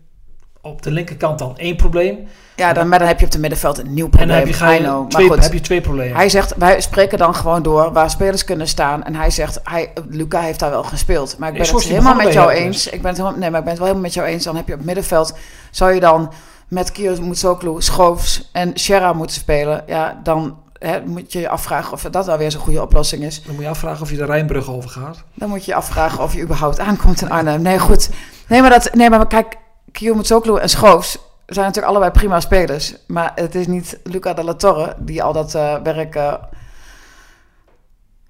op 0.62 0.82
de 0.82 0.90
linkerkant 0.90 1.38
dan 1.38 1.56
één 1.56 1.76
probleem. 1.76 2.28
Ja, 2.56 2.72
dan, 2.72 2.88
maar 2.88 2.98
dan 2.98 3.08
heb 3.08 3.18
je 3.18 3.26
op 3.26 3.32
het 3.32 3.40
middenveld 3.40 3.78
een 3.78 3.94
nieuw 3.94 4.04
En 4.04 4.10
probleem. 4.10 4.28
dan 4.28 4.38
heb 4.38 4.46
je, 4.46 4.52
ga 4.52 4.70
I 4.70 4.74
je 4.74 4.80
know. 4.80 5.00
Maar 5.00 5.10
twee, 5.10 5.28
goed. 5.28 5.42
heb 5.42 5.52
je 5.52 5.60
twee 5.60 5.80
problemen. 5.80 6.16
Hij 6.16 6.28
zegt, 6.28 6.54
wij 6.56 6.80
spreken 6.80 7.18
dan 7.18 7.34
gewoon 7.34 7.62
door 7.62 7.92
waar 7.92 8.10
spelers 8.10 8.44
kunnen 8.44 8.68
staan. 8.68 9.04
En 9.04 9.14
hij 9.14 9.30
zegt, 9.30 9.60
hij, 9.62 9.92
Luca 10.08 10.40
heeft 10.40 10.58
daar 10.58 10.70
wel 10.70 10.84
gespeeld. 10.84 11.38
Maar 11.38 11.48
ik 11.48 11.58
ben 11.58 11.74
het 11.74 11.84
helemaal 11.84 12.14
met 12.14 12.32
jou 12.32 12.50
eens. 12.50 12.86
Ik 12.86 13.02
ben 13.02 13.10
het 13.10 13.18
helemaal, 13.18 13.38
nee, 13.38 13.50
maar 13.50 13.58
ik 13.58 13.64
ben 13.64 13.74
het 13.74 13.82
wel 13.82 13.88
helemaal 13.88 14.08
met 14.08 14.14
jou 14.14 14.26
eens. 14.26 14.44
Dan 14.44 14.56
heb 14.56 14.66
je 14.66 14.72
op 14.72 14.78
het 14.78 14.86
middenveld, 14.86 15.34
zou 15.70 15.92
je 15.92 16.00
dan 16.00 16.32
met 16.68 16.92
Kyrgios 16.92 17.20
Moutsoglu, 17.20 17.82
Schoofs 17.82 18.48
en 18.52 18.78
Sherra 18.78 19.12
moeten 19.12 19.36
spelen. 19.36 19.84
Ja, 19.86 20.20
dan 20.22 20.56
hè, 20.78 21.00
moet 21.06 21.32
je 21.32 21.40
je 21.40 21.48
afvragen 21.48 21.92
of 21.92 22.02
dat 22.02 22.26
wel 22.26 22.38
weer 22.38 22.50
zo'n 22.50 22.60
goede 22.60 22.82
oplossing 22.82 23.22
is. 23.22 23.42
Dan 23.42 23.54
moet 23.54 23.64
je 23.64 23.70
afvragen 23.70 24.02
of 24.02 24.10
je 24.10 24.16
de 24.16 24.24
Rijnbrug 24.24 24.70
overgaat. 24.70 25.22
Dan 25.34 25.48
moet 25.48 25.64
je 25.64 25.70
je 25.70 25.76
afvragen 25.76 26.22
of 26.22 26.34
je 26.34 26.42
überhaupt 26.42 26.80
aankomt 26.80 27.20
in 27.22 27.30
Arnhem. 27.30 27.62
Nee, 27.62 27.78
goed. 27.78 28.10
Nee, 28.48 28.60
maar, 28.60 28.70
dat, 28.70 28.94
nee, 28.94 29.10
maar 29.10 29.26
kijk, 29.26 29.56
Kyo 29.98 30.14
Mutsoglu 30.14 30.58
en 30.58 30.68
Schoofs 30.68 31.18
zijn 31.46 31.66
natuurlijk 31.66 31.86
allebei 31.86 32.10
prima 32.10 32.40
spelers. 32.40 32.94
Maar 33.06 33.32
het 33.34 33.54
is 33.54 33.66
niet 33.66 33.98
Luca 34.04 34.32
de 34.34 34.44
la 34.44 34.54
Torre 34.54 34.94
die 34.98 35.22
al 35.22 35.32
dat 35.32 35.54
eh, 35.54 35.74
werk... 35.82 36.14
eh, 36.14 36.34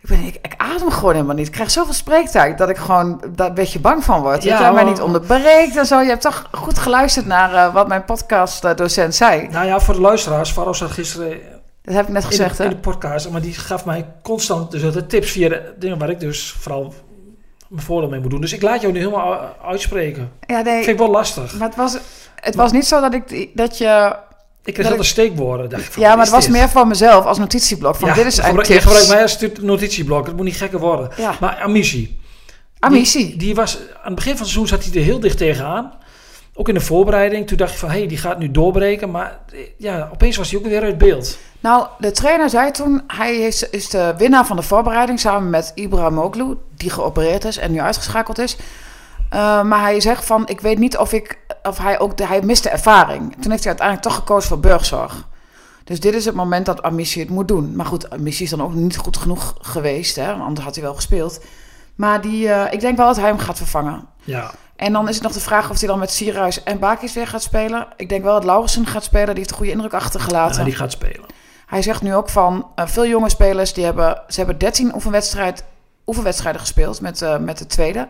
ik, 0.00 0.08
ben, 0.08 0.20
ik, 0.20 0.34
ik 0.42 0.54
adem 0.56 0.90
gewoon 0.90 1.14
helemaal 1.14 1.34
niet. 1.34 1.46
Ik 1.46 1.52
krijg 1.52 1.70
zoveel 1.70 1.92
spreektijd 1.92 2.58
dat 2.58 2.68
ik 2.68 2.76
gewoon 2.76 3.22
daar 3.34 3.48
een 3.48 3.54
beetje 3.54 3.80
bang 3.80 4.04
van 4.04 4.20
word. 4.20 4.42
Ja, 4.42 4.48
jij 4.48 4.60
mij 4.60 4.72
maar- 4.72 4.92
niet 4.92 5.00
onderbreekt 5.00 5.76
en 5.76 5.86
zo. 5.86 6.00
Je 6.00 6.08
hebt 6.08 6.22
toch 6.22 6.48
goed 6.52 6.78
geluisterd 6.78 7.26
naar 7.26 7.54
eh, 7.54 7.74
wat 7.74 7.88
mijn 7.88 8.04
podcastdocent 8.04 9.14
zei. 9.14 9.48
Nou 9.48 9.66
ja, 9.66 9.80
voor 9.80 9.94
de 9.94 10.00
luisteraars. 10.00 10.50
Faro 10.50 10.72
zat 10.72 10.90
gisteren 10.90 11.38
Dat 11.82 11.94
heb 11.94 12.06
ik 12.06 12.12
net 12.12 12.22
in 12.22 12.28
gezegd, 12.28 12.56
de, 12.56 12.62
hè? 12.62 12.68
in 12.68 12.74
de 12.74 12.80
podcast. 12.80 13.30
Maar 13.30 13.40
die 13.40 13.54
gaf 13.54 13.84
mij 13.84 14.06
constant 14.22 14.70
dus 14.70 14.92
de 14.92 15.06
tips 15.06 15.30
via 15.30 15.48
de 15.48 15.74
dingen 15.78 15.98
waar 15.98 16.10
ik 16.10 16.20
dus 16.20 16.52
vooral 16.58 16.94
mijn 17.68 17.82
voordeel 17.84 18.08
mee 18.10 18.20
moet 18.20 18.30
doen. 18.30 18.40
Dus 18.40 18.52
ik 18.52 18.62
laat 18.62 18.80
jou 18.80 18.92
nu 18.92 18.98
helemaal 18.98 19.56
uitspreken. 19.64 20.32
Ja, 20.46 20.60
nee. 20.60 20.74
Vind 20.76 20.86
ik 20.86 20.98
wel 20.98 21.10
lastig. 21.10 21.58
Maar 21.58 21.68
het 21.68 21.76
was, 21.76 21.98
het 22.34 22.54
was 22.54 22.72
niet 22.72 22.86
zo 22.86 23.00
dat, 23.00 23.14
ik, 23.14 23.50
dat 23.54 23.78
je 23.78 24.16
Ik 24.64 24.74
kreeg 24.74 24.86
altijd 24.86 25.06
steekwoorden. 25.06 25.68
Dacht 25.70 25.84
ik 25.84 25.92
van, 25.92 26.02
Ja, 26.02 26.08
maar 26.14 26.24
het 26.24 26.34
was 26.34 26.44
dit? 26.44 26.52
meer 26.52 26.68
voor 26.68 26.86
mezelf 26.86 27.24
als 27.24 27.38
notitieblok. 27.38 27.94
Van 27.96 28.08
Ja, 28.08 28.14
dit 28.14 28.26
is 28.26 28.38
eigenlijk 28.38 28.66
gebruik- 28.68 28.84
tips. 28.96 29.08
gebruikt 29.08 29.38
mij 29.40 29.52
als 29.52 29.62
notitieblok. 29.64 30.26
Het 30.26 30.36
moet 30.36 30.44
niet 30.44 30.56
gekker 30.56 30.78
worden. 30.78 31.10
Ja, 31.16 31.34
Maar 31.40 31.56
Amici. 31.56 32.20
Amici. 32.78 33.26
Die, 33.26 33.36
die 33.36 33.54
was, 33.54 33.78
aan 33.78 34.04
het 34.04 34.14
begin 34.14 34.32
van 34.36 34.40
het 34.46 34.48
seizoen 34.50 34.66
zat 34.66 34.84
hij 34.84 34.94
er 34.94 35.02
heel 35.06 35.20
dicht 35.20 35.36
tegenaan. 35.38 35.92
Ook 36.58 36.68
in 36.68 36.74
de 36.74 36.80
voorbereiding. 36.80 37.46
Toen 37.46 37.56
dacht 37.56 37.72
je 37.72 37.78
van, 37.78 37.90
hé, 37.90 37.98
hey, 37.98 38.06
die 38.06 38.18
gaat 38.18 38.38
nu 38.38 38.50
doorbreken. 38.50 39.10
Maar 39.10 39.38
eh, 39.52 39.58
ja, 39.76 40.08
opeens 40.12 40.36
was 40.36 40.50
hij 40.50 40.58
ook 40.58 40.66
weer 40.66 40.82
uit 40.82 40.98
beeld. 40.98 41.38
Nou, 41.60 41.86
de 41.98 42.10
trainer 42.10 42.50
zei 42.50 42.70
toen, 42.70 43.02
hij 43.06 43.36
is, 43.36 43.70
is 43.70 43.88
de 43.88 44.14
winnaar 44.16 44.46
van 44.46 44.56
de 44.56 44.62
voorbereiding 44.62 45.20
samen 45.20 45.50
met 45.50 45.72
Ibrahimoglu, 45.74 46.56
die 46.76 46.90
geopereerd 46.90 47.44
is 47.44 47.56
en 47.56 47.72
nu 47.72 47.80
uitgeschakeld 47.80 48.38
is. 48.38 48.56
Uh, 49.34 49.62
maar 49.62 49.80
hij 49.80 50.00
zegt 50.00 50.24
van, 50.24 50.48
ik 50.48 50.60
weet 50.60 50.78
niet 50.78 50.96
of 50.96 51.12
ik, 51.12 51.38
of 51.62 51.78
hij 51.78 51.98
ook, 51.98 52.16
de, 52.16 52.26
hij 52.26 52.42
miste 52.42 52.68
ervaring. 52.68 53.32
Toen 53.40 53.50
heeft 53.50 53.64
hij 53.64 53.72
uiteindelijk 53.72 54.08
toch 54.08 54.14
gekozen 54.14 54.48
voor 54.48 54.60
burgzorg. 54.60 55.26
Dus 55.84 56.00
dit 56.00 56.14
is 56.14 56.24
het 56.24 56.34
moment 56.34 56.66
dat 56.66 56.82
Amici 56.82 57.20
het 57.20 57.30
moet 57.30 57.48
doen. 57.48 57.76
Maar 57.76 57.86
goed, 57.86 58.10
Amici 58.10 58.44
is 58.44 58.50
dan 58.50 58.62
ook 58.62 58.74
niet 58.74 58.96
goed 58.96 59.16
genoeg 59.16 59.54
geweest, 59.60 60.16
hè? 60.16 60.26
want 60.26 60.42
anders 60.42 60.64
had 60.64 60.74
hij 60.74 60.84
wel 60.84 60.94
gespeeld. 60.94 61.40
Maar 61.94 62.20
die, 62.20 62.46
uh, 62.46 62.72
ik 62.72 62.80
denk 62.80 62.96
wel 62.96 63.06
dat 63.06 63.16
hij 63.16 63.26
hem 63.26 63.38
gaat 63.38 63.56
vervangen. 63.56 64.06
Ja. 64.24 64.50
En 64.78 64.92
dan 64.92 65.08
is 65.08 65.14
het 65.14 65.24
nog 65.24 65.32
de 65.32 65.40
vraag 65.40 65.70
of 65.70 65.78
hij 65.78 65.88
dan 65.88 65.98
met 65.98 66.10
Sierhuis 66.10 66.62
en 66.62 66.78
Bakis 66.78 67.12
weer 67.12 67.26
gaat 67.26 67.42
spelen. 67.42 67.86
Ik 67.96 68.08
denk 68.08 68.22
wel 68.22 68.34
dat 68.34 68.44
Laurensen 68.44 68.86
gaat 68.86 69.04
spelen. 69.04 69.26
Die 69.26 69.36
heeft 69.36 69.50
een 69.50 69.56
goede 69.56 69.72
indruk 69.72 69.92
achtergelaten. 69.92 70.58
Ja, 70.58 70.64
die 70.64 70.74
gaat 70.74 70.92
spelen. 70.92 71.26
Hij 71.66 71.82
zegt 71.82 72.02
nu 72.02 72.14
ook 72.14 72.28
van 72.28 72.66
uh, 72.76 72.86
veel 72.86 73.06
jonge 73.06 73.30
spelers 73.30 73.72
die 73.72 73.84
hebben, 73.84 74.22
ze 74.28 74.38
hebben 74.38 74.58
13 74.58 74.94
oefenwedstrijd, 74.94 75.64
oefenwedstrijden 76.06 76.60
gespeeld 76.60 77.00
met, 77.00 77.20
uh, 77.20 77.38
met 77.38 77.58
de 77.58 77.66
tweede. 77.66 78.08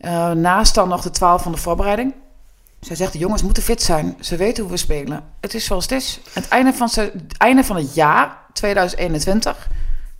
Uh, 0.00 0.30
naast 0.30 0.74
dan 0.74 0.88
nog 0.88 1.02
de 1.02 1.10
12 1.10 1.42
van 1.42 1.52
de 1.52 1.58
voorbereiding. 1.58 2.14
Zij 2.80 2.96
zegt 2.96 3.12
de 3.12 3.18
jongens 3.18 3.42
moeten 3.42 3.62
fit 3.62 3.82
zijn. 3.82 4.16
Ze 4.20 4.36
weten 4.36 4.62
hoe 4.62 4.72
we 4.72 4.78
spelen. 4.78 5.24
Het 5.40 5.54
is 5.54 5.64
zoals 5.64 5.84
het 5.84 5.92
is. 5.92 6.20
Het 6.32 6.48
einde 6.48 6.72
van, 6.72 6.88
het, 6.92 7.36
einde 7.38 7.64
van 7.64 7.76
het 7.76 7.94
jaar 7.94 8.38
2021. 8.52 9.68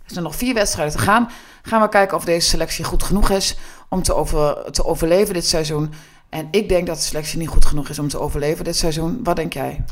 Er 0.05 0.15
zijn 0.15 0.23
nog 0.23 0.35
vier 0.35 0.53
wedstrijden 0.53 0.95
te 0.95 1.01
gaan. 1.01 1.29
Gaan 1.61 1.81
we 1.81 1.89
kijken 1.89 2.17
of 2.17 2.25
deze 2.25 2.47
selectie 2.49 2.85
goed 2.85 3.03
genoeg 3.03 3.29
is 3.29 3.57
om 3.89 4.01
te, 4.01 4.15
over, 4.15 4.71
te 4.71 4.85
overleven 4.85 5.33
dit 5.33 5.45
seizoen. 5.45 5.93
En 6.29 6.47
ik 6.51 6.69
denk 6.69 6.87
dat 6.87 6.95
de 6.95 7.01
selectie 7.01 7.39
niet 7.39 7.47
goed 7.47 7.65
genoeg 7.65 7.89
is 7.89 7.99
om 7.99 8.07
te 8.07 8.19
overleven 8.19 8.63
dit 8.63 8.75
seizoen. 8.75 9.19
Wat 9.23 9.35
denk 9.35 9.53
jij? 9.53 9.83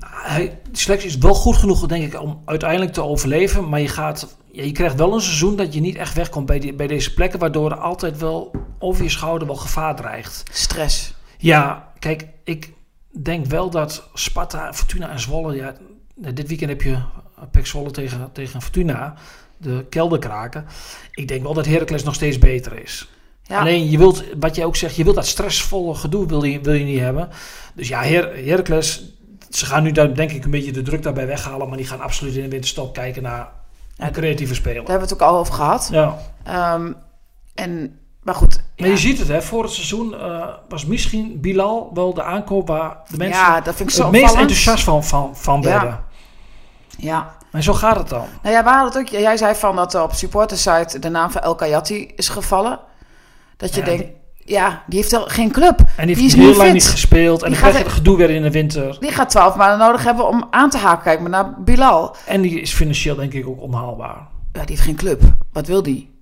Hij, 0.00 0.60
de 0.70 0.78
selectie 0.78 1.08
is 1.08 1.18
wel 1.18 1.34
goed 1.34 1.56
genoeg, 1.56 1.86
denk 1.86 2.04
ik, 2.04 2.20
om 2.20 2.42
uiteindelijk 2.44 2.92
te 2.92 3.02
overleven. 3.02 3.68
Maar 3.68 3.80
je, 3.80 3.88
gaat, 3.88 4.36
ja, 4.52 4.62
je 4.62 4.72
krijgt 4.72 4.96
wel 4.96 5.14
een 5.14 5.20
seizoen 5.20 5.56
dat 5.56 5.74
je 5.74 5.80
niet 5.80 5.96
echt 5.96 6.14
wegkomt 6.14 6.46
bij, 6.46 6.58
die, 6.58 6.74
bij 6.74 6.86
deze 6.86 7.14
plekken. 7.14 7.38
Waardoor 7.38 7.70
er 7.70 7.78
altijd 7.78 8.18
wel 8.18 8.50
over 8.78 9.02
je 9.02 9.10
schouder 9.10 9.46
wel 9.46 9.56
gevaar 9.56 9.96
dreigt. 9.96 10.42
Stress. 10.52 11.14
Ja, 11.38 11.92
kijk, 11.98 12.26
ik 12.44 12.72
denk 13.22 13.46
wel 13.46 13.70
dat 13.70 14.08
Sparta, 14.14 14.74
Fortuna 14.74 15.10
en 15.10 15.20
Zwolle... 15.20 15.54
Ja, 15.54 15.74
dit 16.32 16.48
weekend 16.48 16.70
heb 16.70 16.82
je 16.82 16.98
Pek 17.50 17.66
Zwolle 17.66 17.90
tegen, 17.90 18.32
tegen 18.32 18.62
Fortuna, 18.62 19.14
de 19.58 19.86
kelderkraken. 19.90 20.66
Ik 21.10 21.28
denk 21.28 21.42
wel 21.42 21.54
dat 21.54 21.66
Heracles 21.66 22.02
nog 22.02 22.14
steeds 22.14 22.38
beter 22.38 22.82
is. 22.82 23.08
Ja. 23.42 23.60
Alleen, 23.60 23.90
je 23.90 23.98
wilt, 23.98 24.24
wat 24.40 24.56
jij 24.56 24.64
ook 24.64 24.76
zegt, 24.76 24.96
je 24.96 25.04
wilt 25.04 25.16
dat 25.16 25.26
stressvolle 25.26 25.94
gedoe 25.94 26.26
wil 26.26 26.42
je, 26.42 26.60
wil 26.60 26.72
je 26.72 26.84
niet 26.84 27.00
hebben. 27.00 27.28
Dus 27.74 27.88
ja, 27.88 28.02
Her 28.02 28.46
Heracles 28.46 29.12
ze 29.50 29.66
gaan 29.66 29.82
nu 29.82 29.92
daar, 29.92 30.14
denk 30.14 30.30
ik 30.30 30.44
een 30.44 30.50
beetje 30.50 30.72
de 30.72 30.82
druk 30.82 31.02
daarbij 31.02 31.26
weghalen, 31.26 31.68
maar 31.68 31.76
die 31.76 31.86
gaan 31.86 32.00
absoluut 32.00 32.34
in 32.34 32.42
de 32.42 32.48
winterstop 32.48 32.94
kijken 32.94 33.22
naar 33.22 33.48
een 33.96 34.12
creatieve 34.12 34.54
speler. 34.54 34.84
Daar 34.84 34.90
hebben 34.90 35.08
we 35.08 35.14
het 35.14 35.22
ook 35.22 35.28
al 35.28 35.38
over 35.38 35.54
gehad. 35.54 35.88
Ja. 35.92 36.18
Um, 36.74 36.96
en 37.54 37.98
Maar 38.22 38.34
goed. 38.34 38.60
Maar 38.76 38.86
ja. 38.86 38.92
je 38.92 38.98
ziet 38.98 39.18
het, 39.18 39.28
hè, 39.28 39.42
voor 39.42 39.62
het 39.62 39.72
seizoen 39.72 40.14
eh, 40.14 40.46
was 40.68 40.86
misschien 40.86 41.40
Bilal 41.40 41.90
wel 41.94 42.14
de 42.14 42.22
aankoop 42.22 42.68
waar 42.68 42.96
de 43.10 43.16
mensen 43.16 43.42
ja, 43.42 43.60
dat 43.60 43.74
vind 43.74 43.88
ik 43.88 43.94
zo 43.94 44.02
het 44.02 44.12
meest 44.12 44.34
enthousiast 44.34 44.84
van, 44.84 45.04
van, 45.04 45.36
van 45.36 45.62
Ja. 45.62 45.68
werden. 45.68 46.00
Ja. 46.98 47.36
En 47.52 47.62
zo 47.62 47.72
gaat 47.74 47.96
het 47.96 48.08
dan. 48.08 48.24
Nou 48.42 48.54
ja, 48.54 48.62
we 48.64 48.68
hadden 48.70 48.88
het 48.92 49.00
ook. 49.14 49.20
Jij 49.20 49.36
zei 49.36 49.54
van 49.54 49.76
dat 49.76 49.94
er 49.94 50.02
op 50.02 50.12
supportersite 50.12 50.98
de 50.98 51.08
naam 51.08 51.30
van 51.30 51.40
El 51.42 51.54
Kayati 51.54 52.12
is 52.16 52.28
gevallen. 52.28 52.78
Dat 53.56 53.74
je 53.74 53.80
Ja, 53.80 53.86
denkt, 53.86 54.04
ja, 54.44 54.82
die 54.86 54.98
heeft 54.98 55.12
al 55.12 55.24
geen 55.26 55.50
club. 55.52 55.78
En 55.96 56.06
die 56.06 56.14
Die 56.14 56.24
heeft 56.24 56.36
is 56.36 56.42
heel 56.42 56.50
lang 56.52 56.62
fit. 56.62 56.72
niet 56.72 56.88
gespeeld. 56.88 57.42
En 57.42 57.50
Die 57.52 57.60
dan 57.60 57.70
krijg 57.70 57.84
je 57.84 57.90
gedoe 57.90 58.16
weer 58.16 58.30
in 58.30 58.42
de 58.42 58.50
winter. 58.50 58.96
Die 59.00 59.10
gaat 59.12 59.30
twaalf 59.30 59.56
maanden 59.56 59.78
nodig 59.86 60.04
hebben 60.04 60.28
om 60.28 60.46
aan 60.50 60.70
te 60.70 60.78
haken. 60.78 61.02
Kijk 61.02 61.20
maar 61.20 61.30
naar 61.30 61.54
Bilal. 61.62 62.16
En 62.26 62.40
die 62.42 62.60
is 62.60 62.72
financieel 62.74 63.14
denk 63.16 63.32
ik 63.32 63.46
ook 63.48 63.60
onhaalbaar. 63.60 64.26
Ja, 64.52 64.60
die 64.60 64.70
heeft 64.70 64.80
geen 64.82 64.96
club. 64.96 65.22
Wat 65.52 65.66
wil 65.66 65.82
die? 65.82 66.16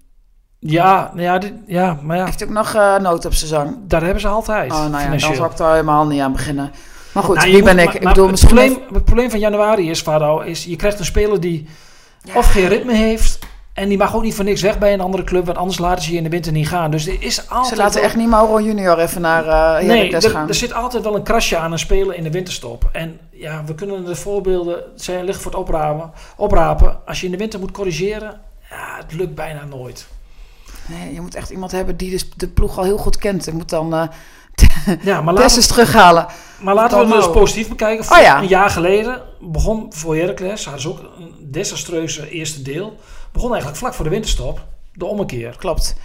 Ja, 0.59 1.11
nou 1.13 1.23
ja, 1.23 1.39
dit, 1.39 1.53
ja 1.67 1.99
maar 2.03 2.17
ja, 2.17 2.25
Heeft 2.25 2.43
ook 2.45 2.51
nog 2.51 2.75
eh 2.75 2.97
nood 2.97 3.25
op 3.25 3.35
zijn 3.35 3.49
zang. 3.51 3.77
daar 3.83 4.03
hebben 4.03 4.21
ze 4.21 4.29
altijd. 4.29 4.73
Oh, 4.73 4.79
nou 4.79 4.91
ja, 4.93 4.99
financieel. 4.99 5.29
dan 5.29 5.37
zou 5.39 5.51
ik 5.51 5.57
daar 5.57 5.71
helemaal 5.73 6.07
niet 6.07 6.21
aan 6.21 6.33
beginnen. 6.33 6.71
Maar 7.17 7.25
goed, 7.25 7.37
Nou, 7.37 7.47
wie 7.51 7.57
moet- 7.57 7.65
ben 7.65 7.79
ik? 7.79 7.85
maar- 7.85 7.95
ik 7.95 8.03
maar 8.03 8.13
bedoel, 8.13 8.29
het, 8.31 8.41
misschien... 8.41 8.57
probleem, 8.75 8.95
het 8.95 9.05
probleem 9.05 9.31
van 9.31 9.39
januari 9.39 9.91
is, 9.91 10.01
Faro, 10.01 10.41
is 10.41 10.65
je 10.65 10.77
krijgt 10.77 10.99
een 10.99 11.05
speler 11.05 11.41
die 11.41 11.67
Ja. 12.23 12.35
of 12.35 12.51
geen 12.51 12.69
ritme 12.69 12.95
heeft. 12.95 13.39
En 13.73 13.89
die 13.89 13.99
mag 13.99 14.15
ook 14.17 14.23
niet 14.23 14.35
voor 14.35 14.45
niks 14.45 14.61
weg 14.63 14.79
bij 14.79 14.93
een 14.93 15.01
andere 15.01 15.25
club. 15.25 15.47
Want 15.47 15.59
anders 15.59 15.79
laten 15.79 16.05
ze 16.05 16.11
je 16.11 16.17
in 16.17 16.23
de 16.23 16.29
winter 16.29 16.53
niet 16.53 16.69
gaan. 16.69 16.91
Dus 16.91 17.07
er 17.07 17.17
is 17.23 17.49
altijd 17.49 17.67
Ze 17.67 17.77
laten 17.77 17.95
wel- 17.95 18.03
echt 18.05 18.17
niet 18.17 18.29
Mauro 18.29 18.61
Junior 18.61 18.99
even 18.99 19.21
naar 19.21 19.47
eh 19.79 19.87
Nee, 19.87 20.13
er, 20.17 20.31
gaan. 20.31 20.49
er 20.49 20.55
zit 20.55 20.73
altijd 20.73 21.03
wel 21.05 21.15
een 21.15 21.23
krasje 21.23 21.57
aan 21.57 21.73
een 21.73 21.79
speler 21.79 22.15
in 22.15 22.23
de 22.23 22.31
winterstop. 22.31 22.89
En 22.93 23.19
ja, 23.31 23.63
we 23.67 23.75
kunnen 23.75 24.05
de 24.05 24.15
voorbeelden 24.17 24.83
zijn 24.95 25.25
liggen 25.25 25.43
voor 25.43 25.53
het 25.53 25.61
oprapen, 25.61 26.11
oprapen. 26.37 26.97
Als 27.07 27.21
je 27.21 27.27
in 27.27 27.33
de 27.33 27.39
winter 27.39 27.61
moet 27.61 27.71
corrigeren, 27.71 28.41
ja, 28.71 28.97
het 29.03 29.13
lukt 29.13 29.35
bijna 29.35 29.65
nooit. 29.65 30.07
Nee, 30.89 31.15
je 31.15 31.21
moet 31.21 31.35
echt 31.35 31.51
iemand 31.51 31.73
hebben 31.73 31.97
die 31.97 32.11
dus 32.11 32.31
de 32.37 32.49
ploeg 32.49 32.79
al 32.79 32.85
heel 32.85 32.99
goed 32.99 33.17
kent. 33.17 33.45
Je 33.45 33.53
moet 33.53 33.71
dan 33.71 33.95
eh 33.95 34.09
Ja, 35.03 35.21
maar 35.21 35.35
laten, 35.35 35.69
terughalen. 35.69 36.27
maar 36.61 36.75
laten 36.75 36.99
we 36.99 37.05
het 37.05 37.13
dus 37.15 37.25
nou. 37.25 37.39
positief 37.39 37.69
bekijken. 37.69 38.13
Oh 38.17 38.23
ja. 38.23 38.39
Een 38.39 38.49
jaar 38.49 38.71
geleden 38.71 39.23
begon 39.41 39.87
voor 39.93 40.17
Heracles, 40.17 40.65
hadden 40.65 40.83
ze 40.83 40.89
ook 40.89 40.99
een 41.19 41.35
desastreuze 41.41 42.31
eerste 42.31 42.63
deel. 42.63 42.97
Begon 43.33 43.49
eigenlijk 43.51 43.79
vlak 43.79 43.95
voor 43.95 44.05
de 44.05 44.11
winterstop, 44.11 44.65
de 44.93 45.05
ommekeer. 45.05 45.57
Klopt. 45.59 45.97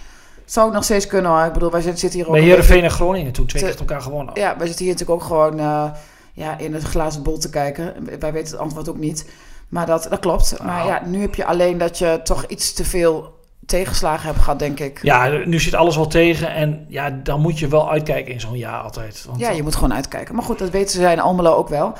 Zou 0.44 0.66
ook 0.66 0.72
nog 0.72 0.84
steeds 0.84 1.06
kunnen 1.06 1.30
hoor. 1.30 1.44
Ik 1.44 1.52
bedoel, 1.52 1.70
wij 1.70 1.80
zitten 1.80 2.10
hier 2.10 2.24
ook... 2.26 2.32
Bij 2.32 2.40
een 2.40 2.46
Heerenveen 2.46 2.84
en 2.84 2.90
Groningen 2.90 3.32
toen, 3.32 3.46
twee 3.46 3.62
keer 3.62 3.78
elkaar 3.78 4.02
gewonnen. 4.02 4.34
Ja, 4.34 4.56
wij 4.56 4.66
zitten 4.66 4.84
hier 4.84 4.94
natuurlijk 4.94 5.20
ook 5.22 5.26
gewoon 5.26 5.58
eh, 5.58 5.90
ja, 6.32 6.58
in 6.58 6.74
het 6.74 6.82
glazen 6.82 7.22
bol 7.22 7.38
te 7.38 7.50
kijken. 7.50 7.94
Wij 8.18 8.32
weten 8.32 8.52
het 8.52 8.60
antwoord 8.60 8.88
ook 8.88 8.98
niet. 8.98 9.30
Maar 9.68 9.86
dat, 9.86 10.06
dat 10.10 10.18
klopt. 10.18 10.58
Maar 10.62 10.76
Nou. 10.76 10.88
ja, 10.88 11.02
nu 11.06 11.20
heb 11.20 11.34
je 11.34 11.44
alleen 11.44 11.78
dat 11.78 11.98
je 11.98 12.20
toch 12.24 12.44
iets 12.46 12.72
te 12.72 12.84
veel 12.84 13.40
tegenslagen 13.66 14.26
hebt 14.26 14.38
gehad, 14.38 14.58
denk 14.58 14.80
ik. 14.80 14.98
Ja, 15.02 15.26
nu 15.44 15.60
zit 15.60 15.74
alles 15.74 15.96
wel 15.96 16.06
tegen. 16.06 16.54
En 16.54 16.84
ja, 16.88 17.10
dan 17.10 17.40
moet 17.40 17.58
je 17.58 17.68
wel 17.68 17.90
uitkijken 17.90 18.32
in 18.32 18.40
zo'n 18.40 18.56
jaar 18.58 18.80
altijd. 18.82 19.24
Want 19.26 19.40
Ja, 19.40 19.50
je 19.50 19.62
moet 19.62 19.74
gewoon 19.74 19.94
uitkijken. 19.94 20.34
Maar 20.34 20.44
goed, 20.44 20.58
dat 20.58 20.70
weten 20.70 21.00
zij 21.00 21.12
in 21.12 21.20
Almelo 21.20 21.54
ook 21.54 21.68
wel. 21.68 21.92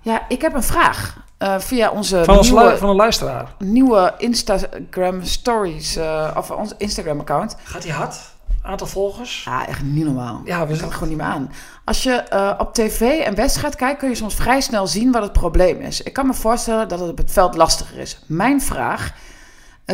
Ja, 0.00 0.22
ik 0.28 0.42
heb 0.42 0.54
een 0.54 0.62
vraag. 0.62 1.16
Eh, 1.38 1.58
via 1.58 1.90
onze 1.90 2.24
van, 2.24 2.40
nieuwe, 2.40 2.64
lu- 2.70 2.76
van 2.76 2.88
een 2.88 2.96
luisteraar. 2.96 3.52
nieuwe 3.58 4.14
Instagram 4.18 5.24
stories, 5.24 5.96
eh, 5.96 6.30
of 6.36 6.50
ons 6.50 6.72
Instagram 6.78 7.20
account. 7.20 7.56
Gaat 7.62 7.84
hij 7.84 7.92
hard? 7.92 8.16
Aantal 8.62 8.86
volgers? 8.86 9.42
Ja, 9.44 9.66
echt 9.66 9.82
niet 9.82 10.04
normaal. 10.04 10.40
Ja, 10.44 10.66
we 10.66 10.74
zijn 10.76 10.92
gewoon 10.92 11.08
niet 11.08 11.18
meer 11.18 11.26
aan. 11.26 11.52
Als 11.84 12.02
je 12.02 12.12
eh, 12.12 12.50
op 12.58 12.74
tv 12.74 13.00
een 13.26 13.34
wedstrijd 13.34 13.76
kijkt, 13.76 13.98
kun 13.98 14.08
je 14.08 14.14
soms 14.14 14.34
vrij 14.34 14.60
snel 14.60 14.86
zien 14.86 15.12
wat 15.12 15.22
het 15.22 15.32
probleem 15.32 15.80
is. 15.80 16.02
Ik 16.02 16.12
kan 16.12 16.26
me 16.26 16.34
voorstellen 16.34 16.88
dat 16.88 17.00
het 17.00 17.10
op 17.10 17.18
het 17.18 17.32
veld 17.32 17.54
lastiger 17.56 17.98
is. 17.98 18.18
Mijn 18.26 18.62
vraag: 18.62 19.12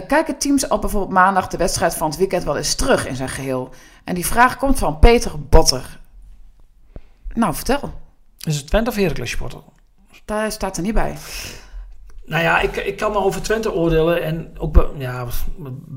kijken 0.03 0.39
teams 0.39 0.69
op 0.69 0.81
bijvoorbeeld 0.81 1.13
maandag 1.13 1.49
de 1.49 1.57
wedstrijd 1.57 1.95
van 1.95 2.09
het 2.09 2.19
weekend 2.19 2.45
wel 2.45 2.57
eens 2.57 2.75
terug 2.75 3.07
in 3.07 3.17
zijn 3.17 3.29
geheel? 3.29 3.71
En 4.05 4.15
die 4.15 4.27
vraag 4.27 4.57
komt 4.57 4.79
van 4.79 4.99
Peter 4.99 5.33
Botter. 5.49 5.99
Nou, 7.35 7.55
vertel. 7.55 7.93
Is 8.39 8.57
het 8.57 8.67
Twente 8.67 8.91
of 8.91 8.97
Heracles 8.97 9.31
supporter? 9.31 9.61
Daar 10.25 10.53
staat 10.53 10.77
er 10.77 10.83
niet 10.83 10.95
bij. 10.95 11.17
Nou 12.25 12.43
ja, 12.43 12.61
ik, 12.61 12.77
ik 12.77 12.97
kan 12.97 13.13
maar 13.13 13.23
over 13.23 13.43
Twente 13.43 13.73
oordelen. 13.73 14.23
En 14.23 14.55
ook 14.59 14.89
ja, 14.99 15.27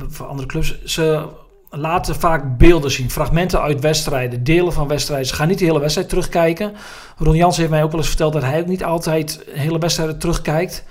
voor 0.08 0.26
andere 0.26 0.48
clubs. 0.48 0.84
Ze 0.84 1.28
laten 1.70 2.16
vaak 2.16 2.58
beelden 2.58 2.92
zien. 2.92 3.12
Fragmenten 3.12 3.62
uit 3.62 3.80
wedstrijden. 3.80 4.44
Delen 4.44 4.74
van 4.74 4.88
wedstrijden. 4.88 5.28
Ze 5.28 5.34
gaan 5.36 5.48
niet 5.48 5.60
de 5.60 5.66
hele 5.66 5.80
wedstrijd 5.80 6.10
terugkijken. 6.10 6.74
Ron 7.18 7.36
Jans 7.36 7.58
heeft 7.58 7.70
mij 7.70 7.84
ook 7.84 7.92
wel 7.92 8.00
eens 8.00 8.10
verteld 8.10 8.34
dat 8.34 8.42
hij 8.42 8.60
ook 8.60 8.68
niet 8.68 8.84
altijd 8.84 9.44
hele 9.50 9.80
wedstrijden 9.80 10.20
terugkijkt. 10.20 10.84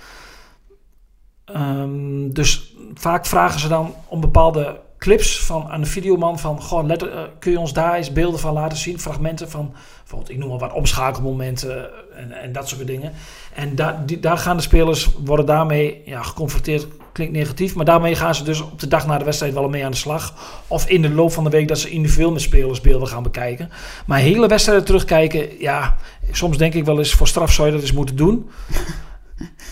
Ehm, 1.47 2.31
dus 2.31 2.75
vaak 2.95 3.27
vragen 3.27 3.61
ze 3.61 3.69
dan 3.69 3.95
om 4.09 4.21
bepaalde 4.21 4.81
clips 4.99 5.45
van, 5.45 5.69
aan 5.69 5.81
de 5.81 5.87
videoman 5.87 6.39
van... 6.39 6.63
Goh, 6.63 6.91
eh, 6.91 7.23
kun 7.39 7.53
je 7.53 7.59
ons 7.59 7.73
daar 7.73 7.95
eens 7.95 8.13
beelden 8.13 8.41
van 8.41 8.53
laten 8.53 8.79
zien? 8.79 9.01
Fragmenten 9.01 9.51
van, 9.51 9.75
bijvoorbeeld, 9.99 10.31
ik 10.31 10.39
noem 10.39 10.49
maar 10.49 10.59
wat 10.59 10.73
omschakelmomenten 10.73 11.91
en, 12.17 12.33
en 12.33 12.53
dat 12.53 12.69
soort 12.69 12.87
dingen. 12.87 13.13
En 13.55 13.75
daar 14.21 14.39
gaan 14.39 14.57
de 14.57 14.63
spelers, 14.63 15.11
worden 15.25 15.47
daarmee 15.47 16.03
ja, 16.05 16.23
geconfronteerd, 16.23 16.87
klinkt 17.13 17.35
negatief, 17.35 17.75
maar 17.75 17.85
daarmee 17.85 18.15
gaan 18.15 18.35
ze 18.35 18.45
dus 18.45 18.61
op 18.61 18.81
de 18.81 18.89
dag 18.89 19.07
na 19.07 19.19
de 19.19 19.25
wedstrijd 19.25 19.55
wel 19.55 19.69
mee 19.69 19.85
aan 19.85 19.91
de 19.91 19.97
slag. 19.97 20.35
Of 20.67 20.89
in 20.89 21.03
de 21.03 21.11
loop 21.11 21.33
van 21.33 21.45
de 21.45 21.51
week 21.51 21.69
dat 21.69 21.79
ze 21.79 21.91
individueel 21.91 22.33
met 22.33 22.43
spelers 22.43 22.81
beelden 22.81 23.09
gaan 23.09 23.23
bekijken. 23.23 23.71
Maar 24.07 24.19
hele 24.19 24.47
wedstrijden 24.47 24.85
terugkijken, 24.85 25.61
ja, 25.61 25.97
soms 26.31 26.59
denk 26.59 26.75
ik 26.75 26.85
wel 26.85 26.99
eens 26.99 27.15
voor 27.15 27.29
straf 27.29 27.53
zou 27.53 27.67
je 27.67 27.73
dat 27.73 27.83
eens 27.83 27.93
moeten 27.93 28.17
doen. 28.17 28.51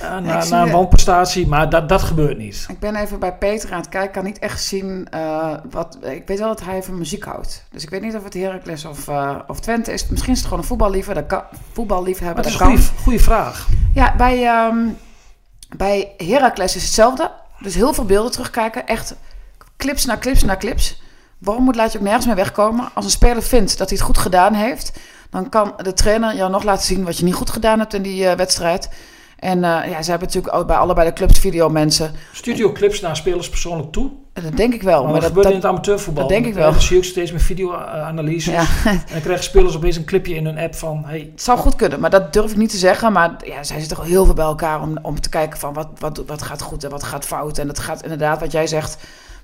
Eh, 0.00 0.18
na, 0.18 0.40
zie 0.40 0.52
na 0.52 0.62
een 0.62 0.70
wanprestatie, 0.70 1.46
maar 1.46 1.70
dat, 1.70 1.88
dat 1.88 2.02
gebeurt 2.02 2.38
niet. 2.38 2.66
Ik 2.68 2.78
ben 2.78 2.96
even 2.96 3.18
bij 3.18 3.34
Peter 3.34 3.72
aan 3.72 3.80
het 3.80 3.88
kijken. 3.88 4.08
Ik 4.08 4.12
kan 4.12 4.24
niet 4.24 4.38
echt 4.38 4.62
zien 4.62 5.06
eh, 5.10 5.54
wat. 5.70 5.98
Ik 6.00 6.26
weet 6.26 6.38
wel 6.38 6.48
dat 6.48 6.64
hij 6.64 6.82
van 6.82 6.98
muziek 6.98 7.24
houdt. 7.24 7.64
Dus 7.70 7.82
ik 7.82 7.90
weet 7.90 8.02
niet 8.02 8.16
of 8.16 8.24
het 8.24 8.34
Heracles 8.34 8.84
of, 8.84 9.08
eh, 9.08 9.38
of 9.46 9.60
Twente 9.60 9.92
is. 9.92 10.08
Misschien 10.08 10.32
is 10.32 10.38
het 10.38 10.46
gewoon 10.46 10.62
een 10.62 10.68
voetballiefhebber. 10.68 11.24
Dat 11.24 11.38
kan, 11.38 11.58
voetballiefhebber. 11.72 12.46
Is 12.46 12.60
een 12.60 12.78
goede, 13.02 13.18
vraag. 13.18 13.68
Ja, 13.94 14.14
bij, 14.16 14.44
ehm 14.44 14.76
bij 15.76 16.14
Heracles 16.16 16.76
is 16.76 16.82
hetzelfde. 16.82 17.30
Dus 17.60 17.74
heel 17.74 17.94
veel 17.94 18.04
beelden 18.04 18.32
terugkijken. 18.32 18.86
Echt 18.86 19.14
clips 19.76 20.04
na 20.04 20.18
clips 20.18 20.44
na 20.44 20.56
clips. 20.56 21.02
Waarom 21.38 21.64
moet 21.64 21.76
laat 21.76 21.92
je 21.92 21.98
ook 21.98 22.04
nergens 22.04 22.26
mee 22.26 22.34
wegkomen? 22.34 22.90
Als 22.94 23.04
een 23.04 23.10
speler 23.10 23.42
vindt 23.42 23.78
dat 23.78 23.88
hij 23.88 23.98
het 23.98 24.06
goed 24.06 24.18
gedaan 24.18 24.54
heeft, 24.54 24.92
dan 25.30 25.48
kan 25.48 25.74
de 25.76 25.92
trainer 25.92 26.36
jou 26.36 26.50
nog 26.50 26.62
laten 26.62 26.84
zien 26.84 27.04
wat 27.04 27.18
je 27.18 27.24
niet 27.24 27.34
goed 27.34 27.50
gedaan 27.50 27.78
hebt 27.78 27.94
in 27.94 28.02
die 28.02 28.28
eh, 28.28 28.36
wedstrijd. 28.36 28.88
En 29.38 29.64
eh, 29.64 29.90
ja, 29.90 30.02
ze 30.02 30.10
hebben 30.10 30.28
natuurlijk 30.28 30.54
ook 30.54 30.66
bij 30.66 30.76
allebei 30.76 31.08
de 31.08 31.14
clubs 31.14 31.38
videomensen. 31.38 32.12
Studio 32.32 32.72
clips 32.72 33.00
naar 33.00 33.16
spelers 33.16 33.48
persoonlijk 33.48 33.92
toe. 33.92 34.10
En 34.32 34.42
Dat 34.42 34.56
denk 34.56 34.74
ik 34.74 34.82
wel. 34.82 35.02
Maar, 35.02 35.12
maar 35.12 35.20
dat, 35.20 35.28
gebeurt 35.28 35.44
dat, 35.44 35.54
in 35.54 35.60
het 35.60 35.68
amateurvoetbal. 35.68 36.22
dat 36.22 36.32
denk 36.32 36.46
ik 36.46 36.54
Dan 36.54 36.62
wel. 36.62 36.80
zie 36.80 36.90
je 36.90 36.96
ook 36.96 37.08
steeds 37.08 37.30
meer 37.30 37.40
video-analyses. 37.40 38.52
ja, 38.54 38.66
En 38.90 39.04
dan 39.12 39.20
krijgen 39.20 39.44
spelers 39.44 39.76
opeens 39.76 39.96
een 39.96 40.04
clipje 40.04 40.34
in 40.34 40.44
hun 40.44 40.58
app 40.58 40.74
van... 40.74 41.02
Hey, 41.06 41.28
het 41.32 41.42
zou 41.42 41.58
goed 41.58 41.76
kunnen, 41.76 42.00
maar 42.00 42.10
dat 42.10 42.32
durf 42.32 42.50
ik 42.50 42.56
niet 42.56 42.70
te 42.70 42.76
zeggen. 42.76 43.12
Maar 43.12 43.34
ja, 43.44 43.62
zij 43.62 43.78
zitten 43.78 43.96
toch 43.96 44.06
heel 44.06 44.24
veel 44.24 44.34
bij 44.34 44.44
elkaar 44.44 44.82
om, 44.82 44.98
om 45.02 45.20
te 45.20 45.28
kijken 45.28 45.58
van 45.58 45.74
wat, 45.74 45.88
wat, 45.98 46.22
wat 46.26 46.42
gaat 46.42 46.62
goed 46.62 46.84
en 46.84 46.90
wat 46.90 47.02
gaat 47.02 47.24
fout. 47.24 47.58
En 47.58 47.66
dat 47.66 47.78
gaat 47.78 48.02
inderdaad, 48.02 48.40
wat 48.40 48.52
jij 48.52 48.66
zegt, 48.66 48.96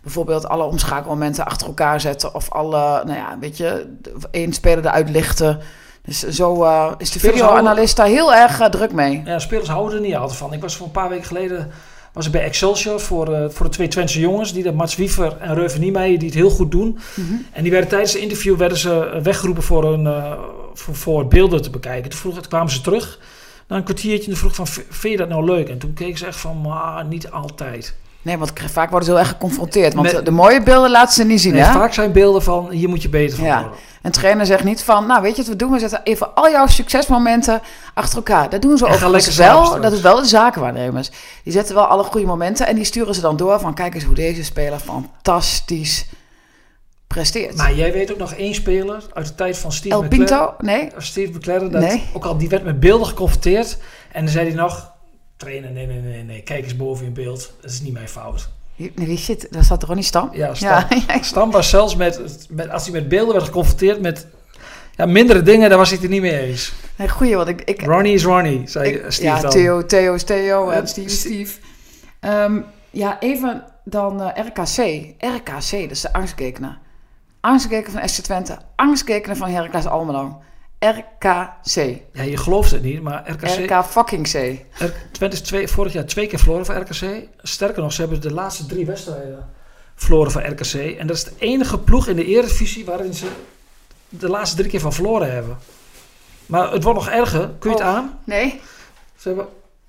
bijvoorbeeld 0.03 0.49
alle 0.49 0.65
omschakelmomenten 0.65 1.45
achter 1.45 1.67
elkaar 1.67 2.01
zetten. 2.01 2.35
Of 2.35 2.51
alle, 2.51 3.03
nou 3.05 3.19
ja, 3.19 3.37
weet 3.41 3.57
je, 3.57 3.97
één 4.31 4.53
speler 4.53 4.87
eruit 4.87 5.11
lichten. 5.11 5.61
Dus 6.03 6.19
zo 6.29 6.65
eh, 6.65 6.93
is 6.99 7.11
de 7.11 7.19
videoanalist 7.19 7.97
daar 7.97 8.07
heel 8.07 8.35
erg 8.35 8.61
eh, 8.61 8.67
druk 8.69 8.93
mee. 8.93 9.23
ja, 9.25 9.39
spelers 9.39 9.69
houden 9.69 9.95
er 9.99 10.01
niet 10.07 10.15
altijd 10.15 10.39
van. 10.39 10.53
Ik 10.53 10.61
was 10.61 10.77
voor 10.77 10.87
een 10.87 10.93
paar 10.93 11.09
weken 11.09 11.25
geleden 11.27 11.71
was 12.13 12.27
ik 12.27 12.33
bij 12.33 12.43
Excelsior 12.45 13.01
voor, 13.01 13.35
eh, 13.35 13.45
voor 13.49 13.67
de 13.67 13.73
twee 13.73 13.89
Twentse 13.89 14.21
jongens. 14.21 14.53
Die 14.53 14.63
de 14.63 14.73
Mats 14.73 14.97
Wiever 14.97 15.37
en 15.41 15.55
Reuven 15.55 15.81
Niemeyer, 15.81 16.19
die 16.19 16.29
het 16.29 16.37
heel 16.39 16.51
goed 16.51 16.71
doen. 16.71 16.99
Mhm. 17.15 17.33
En 17.53 17.63
die 17.63 17.71
werden 17.73 17.91
tijdens 17.91 18.13
het 18.13 18.23
interview 18.23 18.57
werden 18.57 18.79
ze 18.79 19.21
weggeroepen 19.23 19.63
voor, 19.63 19.85
een, 19.85 20.35
voor, 20.75 20.95
voor 20.95 21.27
beelden 21.29 21.63
te 21.63 21.71
bekijken. 21.71 22.11
Toen, 22.11 22.19
vroeg, 22.21 22.35
toen 22.35 22.49
kwamen 22.49 22.73
ze 22.73 22.81
terug 22.81 23.19
na 23.69 23.77
een 23.77 23.83
kwartiertje 23.85 24.31
en 24.31 24.37
vroeg 24.37 24.55
van, 24.55 24.67
"V- 24.67 24.79
vind 24.89 25.13
je 25.13 25.17
dat 25.19 25.29
nou 25.29 25.45
leuk? 25.45 25.69
En 25.69 25.79
toen 25.79 25.93
keken 25.93 26.19
ze 26.19 26.27
echt 26.27 26.37
van, 26.41 26.61
maar 26.61 27.05
niet 27.05 27.31
altijd. 27.31 27.95
Nee, 28.23 28.39
want 28.39 28.53
vaak 28.71 28.91
worden 28.91 29.09
ze 29.09 29.11
heel 29.15 29.21
erg 29.23 29.31
geconfronteerd. 29.31 29.95
Want 29.95 30.13
Met- 30.13 30.25
de, 30.25 30.31
mooie 30.31 30.63
beelden 30.63 30.91
laten 30.91 31.15
ze 31.15 31.25
niet 31.25 31.41
zien, 31.41 31.53
Nee, 31.53 31.63
hè? 31.63 31.73
vaak 31.73 31.93
zijn 31.95 32.13
beelden 32.13 32.43
van, 32.43 32.71
hier 32.71 32.89
moet 32.89 33.03
je 33.03 33.09
beter 33.09 33.37
van 33.37 33.47
Ja. 33.47 33.61
worden. 33.61 33.79
Een 34.03 34.11
trainer 34.11 34.47
zegt 34.47 34.65
niet 34.65 34.83
van, 34.83 35.07
nou 35.07 35.23
weet 35.23 35.31
je 35.37 35.43
wat 35.43 35.51
we 35.51 35.57
doen? 35.57 35.71
We 35.73 35.79
zetten 35.79 36.01
even 36.05 36.35
al 36.35 36.51
jouw 36.51 36.67
succesmomenten 36.67 37.61
achter 37.95 38.17
elkaar. 38.17 38.49
Dat 38.51 38.63
doen 38.63 38.79
ze 38.79 38.87
En 38.87 38.93
overigens 38.93 39.35
slapen 39.35 39.71
wel. 39.71 39.81
Dat 39.81 39.93
is 39.93 40.01
wel 40.01 40.17
de 40.17 40.25
zakenwaarnemers. 40.27 41.11
Die 41.45 41.53
zetten 41.53 41.75
wel 41.75 41.85
alle 41.85 42.03
goede 42.05 42.27
momenten 42.27 42.67
en 42.67 42.75
die 42.75 42.85
sturen 42.85 43.15
ze 43.15 43.21
dan 43.21 43.37
door 43.37 43.61
van, 43.61 43.75
kijk 43.75 43.95
eens 43.95 44.05
hoe 44.05 44.15
deze 44.15 44.45
speler 44.45 44.79
fantastisch 44.79 46.07
presteert. 47.07 47.57
Maar 47.57 47.75
jij 47.75 47.93
weet 47.93 48.13
ook 48.13 48.19
nog 48.19 48.33
één 48.33 48.55
speler 48.55 49.03
uit 49.13 49.27
de 49.27 49.35
tijd 49.35 49.59
van 49.59 49.73
Steve 49.73 49.95
El 49.95 50.03
McLaren. 50.03 50.27
Pinto? 50.27 50.55
Nee? 50.59 50.89
Steve 50.97 51.33
McLaren, 51.33 51.71
dat 51.71 51.83
Nee. 51.83 52.05
ook 52.13 52.25
al 52.25 52.37
die 52.39 52.49
werd 52.49 52.65
met 52.65 52.81
beelden 52.81 53.07
geconfronteerd. 53.07 53.79
En 54.13 54.25
dan 54.25 54.33
zei 54.33 54.47
hij 54.47 54.57
nog, 54.57 54.91
trainer, 55.41 55.71
nee, 55.71 55.87
nee, 55.87 56.01
nee, 56.01 56.23
nee, 56.23 56.43
kijk 56.43 56.65
eens 56.65 56.77
boven 56.77 57.07
in 57.07 57.13
beeld. 57.13 57.53
Dat 57.61 57.71
is 57.71 57.81
niet 57.81 57.93
mijn 57.93 58.09
fout. 58.09 58.49
Wie, 58.95 59.19
zit? 59.19 59.47
Daar 59.51 59.65
staat 59.65 59.83
Ronnie 59.83 60.05
Stam? 60.05 60.31
Ja, 60.33 60.55
Stam, 60.55 60.85
Ja. 61.07 61.23
Stam 61.23 61.51
was 61.51 61.71
zelfs 61.71 61.97
met, 61.97 62.47
met, 62.49 62.71
als 62.71 62.83
hij 62.85 62.93
met 62.93 63.09
beelden 63.09 63.33
werd 63.35 63.45
geconfronteerd 63.47 64.01
met 64.01 64.27
ja, 64.97 65.07
mindere 65.07 65.43
dingen, 65.43 65.69
daar 65.69 65.79
was 65.79 65.89
hij 65.89 65.97
het 65.97 66.07
er 66.07 66.13
niet 66.13 66.21
mee 66.23 66.39
eens. 66.41 66.73
Nee, 66.97 67.09
goeie, 67.09 67.37
want 67.37 67.49
ik... 67.49 67.63
ik 67.63 67.83
Ronnie 67.83 68.15
is 68.15 68.25
Ronnie, 68.25 68.69
zei 68.69 68.91
ik- 68.91 69.05
Steve 69.09 69.29
ja, 69.29 69.41
dan. 69.41 69.51
Theo, 69.51 69.87
Theo 69.87 70.15
is 70.15 70.23
Theo 70.25 70.69
en 70.71 70.81
Eh, 70.81 70.87
Steve 70.87 71.07
is 71.07 71.19
Ste- 71.21 71.29
Steve. 71.29 71.59
Ehm, 72.21 72.61
ja, 72.91 73.21
even 73.21 73.65
dan 73.85 74.23
eh, 74.23 74.45
RKC. 74.47 75.05
RKC, 75.19 75.71
dat 75.71 75.91
is 75.91 76.01
de 76.01 76.13
angstgekner. 76.13 76.79
Angstgekenen 77.41 78.01
van 78.01 78.09
SC 78.09 78.23
Twente. 78.23 78.59
Angstgekenen 78.77 79.37
van 79.37 79.51
Heracles 79.51 79.87
Almelo. 79.87 80.43
RKC. 80.81 81.75
Ja, 82.13 82.23
je 82.23 82.37
gelooft 82.37 82.71
het 82.71 82.83
niet, 82.83 83.03
maar 83.03 83.31
RKC... 83.31 83.71
RK 83.71 83.85
fucking 83.85 84.31
C. 84.31 84.65
Twente 85.13 85.37
is 85.37 85.43
twee, 85.43 85.69
vorig 85.69 85.93
jaar 85.93 86.05
twee 86.05 86.27
keer 86.27 86.39
verloren 86.39 86.67
van 86.67 86.81
RKC. 86.81 87.29
Sterker 87.43 87.83
nog, 87.83 87.93
ze 87.93 88.01
hebben 88.01 88.21
de 88.21 88.33
laatste 88.33 88.67
drie 88.67 88.87
wedstrijden 88.87 89.49
verloren 89.95 90.33
van 90.33 90.43
RKC. 90.47 90.75
En 90.99 91.07
dat 91.07 91.17
is 91.17 91.25
de 91.25 91.33
enige 91.39 91.79
ploeg 91.79 92.07
in 92.07 92.17
de 92.17 92.25
Eredivisie 92.25 92.85
waarin 92.85 93.15
ze 93.15 93.27
de 94.09 94.29
laatste 94.29 94.57
drie 94.57 94.71
keer 94.71 94.81
van 94.81 94.93
verloren 94.93 95.33
hebben. 95.33 95.59
Maar 96.47 96.73
het 96.73 96.83
wordt 96.83 96.99
nog 96.99 97.09
erger. 97.09 97.51
Kun 97.59 97.71
je 97.71 97.77
het 97.77 97.87
Oh. 97.87 97.95
aan? 97.95 98.19
Nee? 98.25 98.61
Ze 99.17 99.29
hebben, 99.29 99.47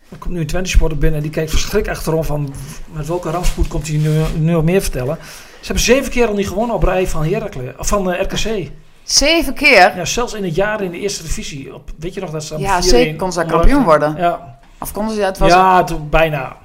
er 0.10 0.18
komt 0.18 0.34
nu 0.34 0.40
een 0.40 0.48
Twente 0.48 0.70
supporter 0.70 0.98
binnen 0.98 1.18
en 1.18 1.24
die 1.24 1.34
kijkt 1.34 1.52
verschrik 1.52 1.88
achterom 1.88 2.24
van 2.24 2.54
met 2.94 3.08
welke 3.08 3.30
rampspoed 3.30 3.68
komt 3.68 3.88
hij 3.88 3.98
nu, 3.98 4.22
nu 4.38 4.52
nog 4.52 4.64
meer 4.64 4.82
vertellen. 4.82 5.18
Ze 5.60 5.66
hebben 5.66 5.84
zeven 5.84 6.12
keer 6.12 6.28
al 6.28 6.34
niet 6.34 6.48
gewonnen 6.48 6.76
op 6.76 6.84
rij 6.84 7.08
van, 7.08 7.26
Heracles, 7.26 7.74
van 7.78 8.12
eh, 8.12 8.22
RKC. 8.22 8.72
Zeven 9.04 9.54
keer? 9.54 9.96
Ja, 9.98 10.06
zelfs 10.06 10.34
in 10.34 10.44
het 10.44 10.56
jaar 10.56 10.82
in 10.82 10.92
de 10.92 11.00
eerste 11.00 11.24
divisie. 11.24 11.74
Op, 11.76 11.90
weet 12.00 12.14
je 12.14 12.22
nog 12.22 12.30
dat 12.30 12.44
ze... 12.44 12.58
Ja, 12.58 12.78
op 12.78 12.84
4-1 12.84 12.86
zeker 12.86 13.16
kon 13.16 13.32
ze 13.32 13.40
daar 13.40 13.48
kampioen 13.48 13.84
worden. 13.84 14.16
Ja, 14.18 14.60
Of 14.80 14.92
konden 14.92 15.16
ze... 15.16 15.22
Het 15.22 15.38
was 15.38 15.50
ja 15.50 15.84
toen 15.84 16.10
bijna. 16.10 16.56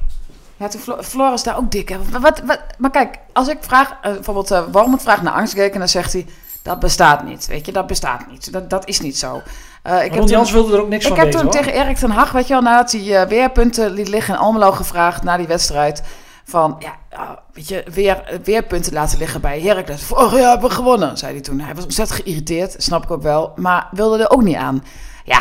Ja, 0.56 0.68
toen 0.68 0.80
Flo- 0.80 1.02
Floris 1.02 1.42
daar 1.42 1.56
ook 1.56 1.70
dik. 1.70 1.88
Hè. 1.88 1.96
Wat, 2.20 2.40
wat, 2.44 2.60
maar 2.78 2.90
kijk, 2.90 3.18
als 3.32 3.48
ik 3.48 3.56
vraag, 3.60 3.96
eh, 4.02 4.12
bijvoorbeeld 4.12 4.50
uh, 4.52 4.62
Wormoed 4.72 5.02
vraagt 5.02 5.22
naar 5.22 5.32
angstgeken, 5.32 5.78
dan 5.78 5.88
zegt 5.88 6.12
hij, 6.12 6.26
dat 6.62 6.78
bestaat 6.80 7.24
niet. 7.24 7.46
Weet 7.46 7.66
je, 7.66 7.72
dat 7.72 7.86
bestaat 7.86 8.30
niet. 8.30 8.52
Dat, 8.52 8.70
dat 8.70 8.88
is 8.88 9.00
niet 9.00 9.18
zo. 9.18 9.42
Eh, 9.82 10.04
ik 10.04 10.12
toen- 10.12 10.26
Jans 10.26 10.50
wilde 10.52 10.74
er 10.74 10.80
ook 10.82 10.88
niks 10.88 11.02
ik 11.04 11.08
van 11.08 11.18
heb 11.18 11.26
weten, 11.26 11.40
toen 11.40 11.50
hoor. 11.54 11.64
tegen 11.64 11.80
Erik 11.82 11.96
ten 11.96 12.10
Hag, 12.10 12.32
weet 12.32 12.46
je 12.46 12.52
wel, 12.52 12.62
nadat 12.62 12.92
hij 12.92 13.20
eh, 13.22 13.28
weerpunten 13.28 13.90
liet 13.90 14.08
liggen 14.08 14.34
in 14.34 14.40
Almelo 14.40 14.72
gevraagd 14.72 15.22
na 15.22 15.36
die 15.36 15.46
wedstrijd. 15.46 16.02
Van, 16.48 16.76
ja, 16.78 17.42
weet 17.52 17.68
je, 17.68 17.84
weer, 17.92 18.22
eh, 18.22 18.38
weerpunten 18.44 18.92
laten 18.92 19.18
liggen 19.18 19.40
bij 19.40 19.60
Heracles. 19.60 20.02
Vorig 20.02 20.32
jaar 20.32 20.50
hebben 20.50 20.68
we 20.68 20.74
gewonnen, 20.74 21.18
zei 21.18 21.32
hij 21.32 21.40
toen. 21.42 21.60
Hij 21.60 21.74
was 21.74 21.84
ontzettend 21.84 22.20
geïrriteerd, 22.20 22.74
snap 22.78 23.04
ik 23.04 23.10
ook 23.10 23.22
wel. 23.22 23.52
Maar 23.56 23.88
wilde 23.90 24.22
er 24.22 24.30
ook 24.30 24.42
niet 24.42 24.56
aan. 24.56 24.84
Ja, 25.24 25.40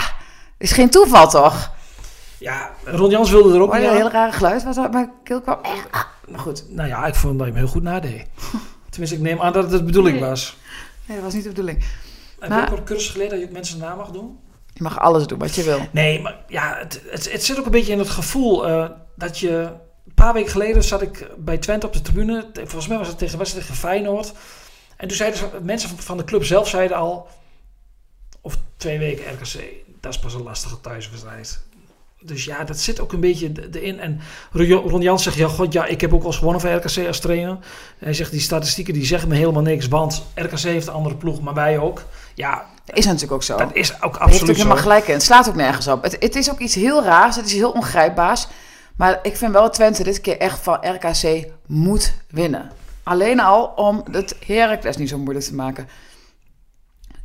is 0.57 0.71
geen 0.71 0.89
toeval 0.89 1.29
toch? 1.29 1.71
Ja, 2.39 2.71
Ron 2.83 3.09
Jans 3.09 3.29
wilde 3.29 3.53
er 3.53 3.61
ook 3.61 3.73
niet 3.73 3.83
een 3.83 3.89
aan. 3.89 3.95
heel 3.95 4.09
rare 4.09 4.31
geluid 4.31 4.63
wat 4.63 4.77
uit 4.77 4.91
mijn 4.91 5.11
keel 5.23 5.41
kwam? 5.41 5.57
Maar 6.27 6.39
goed, 6.39 6.65
Nou 6.69 6.87
ja, 6.89 7.05
ik 7.05 7.15
vond 7.15 7.37
dat 7.37 7.47
je 7.47 7.53
hem 7.53 7.61
heel 7.61 7.71
goed 7.71 7.83
nadeed. 7.83 8.25
Tenminste, 8.89 9.17
ik 9.17 9.23
neem 9.23 9.41
aan 9.41 9.53
dat 9.53 9.63
het 9.63 9.71
de 9.71 9.83
bedoeling 9.83 10.19
was. 10.19 10.57
nee, 11.05 11.17
dat 11.17 11.25
was 11.25 11.33
niet 11.33 11.43
de 11.43 11.49
bedoeling. 11.49 11.83
Heb 12.39 12.51
je 12.51 12.71
ook 12.71 12.77
een 12.77 12.83
cursus 12.83 13.09
geleerd 13.09 13.29
dat 13.29 13.39
je 13.39 13.45
ook 13.45 13.51
mensen 13.51 13.79
na 13.79 13.95
mag 13.95 14.11
doen? 14.11 14.39
Je 14.73 14.83
mag 14.83 14.99
alles 14.99 15.27
doen 15.27 15.39
wat 15.39 15.55
je 15.55 15.63
wil. 15.63 15.79
Nee, 15.91 16.21
maar 16.21 16.43
ja, 16.47 16.75
het, 16.77 17.01
het, 17.09 17.31
het 17.31 17.43
zit 17.43 17.59
ook 17.59 17.65
een 17.65 17.71
beetje 17.71 17.91
in 17.91 17.99
het 17.99 18.09
gevoel 18.09 18.67
eh, 18.67 18.89
dat 19.15 19.39
je... 19.39 19.69
Een 20.07 20.13
paar 20.13 20.33
weken 20.33 20.51
geleden 20.51 20.83
zat 20.83 21.01
ik 21.01 21.27
bij 21.37 21.57
Twente 21.57 21.85
op 21.85 21.93
de 21.93 22.01
tribune. 22.01 22.49
Volgens 22.53 22.87
mij 22.87 22.97
was 22.97 23.07
het 23.07 23.17
tegen 23.17 23.43
tegen 23.43 23.75
Feyenoord. 23.75 24.33
En 24.97 25.07
toen 25.07 25.17
zeiden 25.17 25.39
ze, 25.39 25.45
mensen 25.61 25.89
van- 25.97 26.17
de 26.17 26.23
club 26.23 26.43
zelf 26.43 26.67
zeiden 26.67 26.97
al... 26.97 27.27
Of 28.41 28.57
twee 28.77 28.99
weken 28.99 29.33
RKC, 29.33 29.59
dat 30.01 30.13
is 30.13 30.19
pas 30.19 30.33
een 30.33 30.43
lastige 30.43 30.81
thuiswedstrijd. 30.81 31.59
Dus 32.21 32.45
ja, 32.45 32.63
dat 32.63 32.79
zit 32.79 32.99
ook 32.99 33.13
een 33.13 33.19
beetje 33.19 33.51
erin. 33.71 33.99
En 33.99 34.19
Ron 34.51 35.01
Jans 35.01 35.23
zegt, 35.23 35.35
ja, 35.35 35.47
god, 35.47 35.73
ja, 35.73 35.85
ik 35.85 36.01
heb 36.01 36.13
ook 36.13 36.19
wel 36.19 36.27
eens 36.27 36.37
gewonnen 36.37 36.61
van 36.61 36.75
RKC 36.75 37.07
als 37.07 37.19
trainer. 37.19 37.49
En 37.49 37.59
hij 38.05 38.13
zegt, 38.13 38.31
die 38.31 38.39
statistieken 38.39 38.93
die 38.93 39.05
zeggen 39.05 39.29
me 39.29 39.35
helemaal 39.35 39.61
niks. 39.61 39.87
Want 39.87 40.25
RKC 40.35 40.59
heeft 40.59 40.87
een 40.87 40.93
andere 40.93 41.15
ploeg, 41.15 41.41
maar 41.41 41.53
wij 41.53 41.77
ook. 41.79 42.03
Ja, 42.35 42.65
Dat 42.85 42.97
is 42.97 43.05
natuurlijk 43.05 43.31
ook 43.31 43.43
zo. 43.43 43.57
dat 43.57 43.69
is 43.73 43.93
ook 43.93 44.01
heeft 44.01 44.17
absoluut 44.19 44.49
ook 44.49 44.55
helemaal 44.55 44.77
zo. 44.77 44.83
gelijk 44.83 45.07
in. 45.07 45.13
Het 45.13 45.23
slaat 45.23 45.49
ook 45.49 45.55
nergens 45.55 45.87
op. 45.87 46.03
Het, 46.03 46.17
het 46.19 46.35
is 46.35 46.51
ook 46.51 46.59
iets 46.59 46.75
heel 46.75 47.03
raars. 47.03 47.35
Het 47.35 47.45
is 47.45 47.53
heel 47.53 47.71
ongrijpbaars. 47.71 48.47
Maar 48.97 49.19
ik 49.21 49.35
vind 49.37 49.51
wel 49.51 49.69
Twente 49.69 50.03
dit 50.03 50.21
keer 50.21 50.37
echt 50.37 50.59
van 50.59 50.77
RKC 50.81 51.47
moet 51.67 52.13
winnen. 52.29 52.71
Alleen 53.03 53.39
al 53.39 53.65
om 53.65 54.03
het 54.11 54.35
Heracles 54.45 54.97
niet 54.97 55.09
zo 55.09 55.17
moeilijk 55.17 55.45
te 55.45 55.55
maken. 55.55 55.87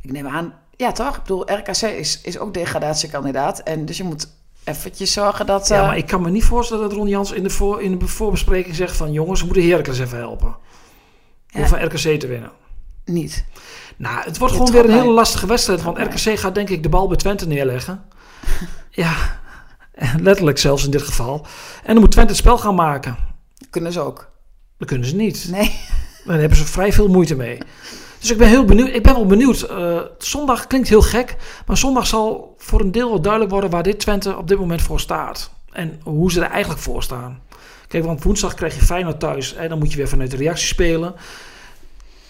Ik 0.01 0.11
neem 0.11 0.27
aan, 0.27 0.53
ja 0.75 0.91
toch? 0.91 1.15
Ik 1.15 1.21
bedoel, 1.21 1.51
RKC 1.53 1.81
is, 1.81 2.21
is 2.21 2.37
ook 2.37 2.53
degradatiekandidaat. 2.53 3.59
En 3.59 3.85
dus 3.85 3.97
je 3.97 4.03
moet 4.03 4.27
eventjes 4.63 5.13
zorgen 5.13 5.45
dat... 5.45 5.67
Ja, 5.67 5.79
eh, 5.79 5.87
maar 5.87 5.97
ik 5.97 6.07
kan 6.07 6.21
me 6.21 6.29
niet 6.29 6.43
voorstellen 6.43 6.83
dat 6.83 6.97
Ron 6.97 7.07
Jans 7.07 7.31
in 7.31 7.43
de, 7.43 7.49
voor, 7.49 7.81
in 7.81 7.97
de 7.97 8.07
voorbespreking 8.07 8.75
zegt 8.75 8.97
van... 8.97 9.11
jongens, 9.11 9.39
we 9.39 9.45
moeten 9.45 9.69
Heracles 9.69 9.99
even 9.99 10.17
helpen. 10.17 10.55
Om 11.53 11.61
Ja. 11.61 11.67
van 11.67 11.83
RKC 11.83 12.19
te 12.19 12.27
winnen. 12.27 12.51
Niet. 13.05 13.45
Nou, 13.97 14.23
het 14.23 14.37
wordt 14.37 14.53
gewoon 14.53 14.71
weer 14.71 14.85
een 14.85 14.99
hele 14.99 15.11
lastige 15.11 15.47
wedstrijd. 15.47 15.81
Want 15.81 15.97
RKC 15.97 16.39
gaat 16.39 16.55
denk 16.55 16.69
ik 16.69 16.83
de 16.83 16.89
bal 16.89 17.07
bij 17.07 17.17
Twente 17.17 17.47
neerleggen. 17.47 18.03
ja, 18.89 19.40
letterlijk 20.27 20.57
zelfs 20.57 20.85
in 20.85 20.91
dit 20.91 21.01
geval. 21.01 21.45
En 21.83 21.93
dan 21.93 21.99
moet 21.99 22.11
Twente 22.11 22.31
het 22.31 22.39
spel 22.39 22.57
gaan 22.57 22.75
maken. 22.75 23.17
Kunnen 23.69 23.91
ze 23.91 23.99
ook. 23.99 24.31
Dat 24.77 24.87
kunnen 24.87 25.07
ze 25.07 25.15
niet. 25.15 25.47
Nee. 25.51 25.79
Daar 26.25 26.39
hebben 26.39 26.57
ze 26.57 26.65
vrij 26.65 26.93
veel 26.93 27.07
moeite 27.07 27.35
mee. 27.35 27.57
Dus 28.19 28.31
ik 28.31 28.37
ben 28.37 28.47
heel 28.47 28.65
benieuwd. 28.65 28.89
Ik 28.89 29.03
ben 29.03 29.13
wel 29.13 29.25
benieuwd. 29.25 29.61
Eh, 29.61 29.99
zondag 30.17 30.67
klinkt 30.67 30.89
heel 30.89 31.01
gek. 31.01 31.35
Maar 31.65 31.77
zondag 31.77 32.07
zal 32.07 32.55
voor 32.57 32.81
een 32.81 32.91
deel 32.91 33.09
wel 33.09 33.21
duidelijk 33.21 33.51
worden 33.51 33.69
waar 33.69 33.83
dit 33.83 33.99
Twente 33.99 34.37
op 34.37 34.47
dit 34.47 34.59
moment 34.59 34.81
voor 34.81 34.99
staat. 34.99 35.51
En 35.71 35.99
hoe 36.03 36.31
ze 36.31 36.41
er 36.41 36.51
eigenlijk 36.51 36.81
voor 36.81 37.03
staan. 37.03 37.41
Kijk, 37.87 38.03
want 38.03 38.23
woensdag 38.23 38.53
krijg 38.53 38.75
je 38.75 38.81
Feyenoord 38.81 39.19
thuis. 39.19 39.53
En 39.53 39.69
dan 39.69 39.79
moet 39.79 39.91
je 39.91 39.97
weer 39.97 40.07
vanuit 40.07 40.31
de 40.31 40.37
reactie 40.37 40.67
spelen. 40.67 41.15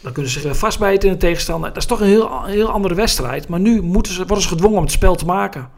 Dan 0.02 0.12
kunnen 0.12 0.32
ze 0.32 0.40
zich 0.40 0.48
weer 0.48 0.60
vastbijten 0.60 1.08
in 1.10 1.14
de 1.14 1.20
tegenstander. 1.20 1.70
Dat 1.70 1.78
is 1.78 1.86
toch 1.86 2.00
een 2.00 2.08
heel, 2.08 2.32
een 2.32 2.50
heel 2.50 2.70
andere 2.70 2.96
wedstrijd. 2.96 3.48
Maar 3.48 3.60
nu 3.60 3.82
moeten 3.82 4.14
ze, 4.14 4.26
worden 4.26 4.44
ze 4.44 4.48
gedwongen 4.48 4.78
om 4.78 4.84
het 4.84 4.92
spel 4.92 5.16
te 5.16 5.26
maken. 5.26 5.70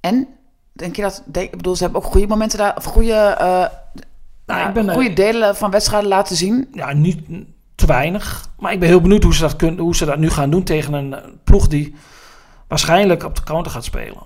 En? 0.00 0.28
Denk 0.76 0.96
je 0.96 1.02
dat... 1.02 1.22
Denk, 1.26 1.50
ik 1.50 1.56
bedoel, 1.56 1.76
ze 1.76 1.82
hebben 1.82 2.02
ook 2.02 2.10
goede 2.10 2.26
momenten 2.26 2.58
daar... 2.58 2.76
Of 2.76 2.84
goede... 2.84 3.12
eh, 3.12 3.66
Nou, 4.46 4.68
ik 4.68 4.74
ben, 4.74 4.88
eh, 4.88 4.94
goede 4.94 5.12
delen 5.12 5.56
van 5.56 5.70
wedstrijden 5.70 6.08
laten 6.08 6.36
zien. 6.36 6.68
ja, 6.72 6.92
niet 6.92 7.20
te 7.74 7.86
weinig. 7.86 8.48
Maar 8.58 8.72
ik 8.72 8.80
ben 8.80 8.88
heel 8.88 9.00
benieuwd 9.00 9.22
hoe 9.22 9.34
ze 9.34 9.40
dat, 9.40 9.56
kunnen, 9.56 9.80
hoe 9.84 9.96
ze 9.96 10.04
dat 10.04 10.18
nu 10.18 10.30
gaan 10.30 10.50
doen 10.50 10.64
tegen 10.64 10.92
een 10.92 11.14
eh, 11.14 11.24
ploeg 11.44 11.68
die 11.68 11.94
waarschijnlijk 12.68 13.22
op 13.24 13.36
de 13.36 13.42
counter 13.42 13.72
gaat 13.72 13.84
spelen. 13.84 14.22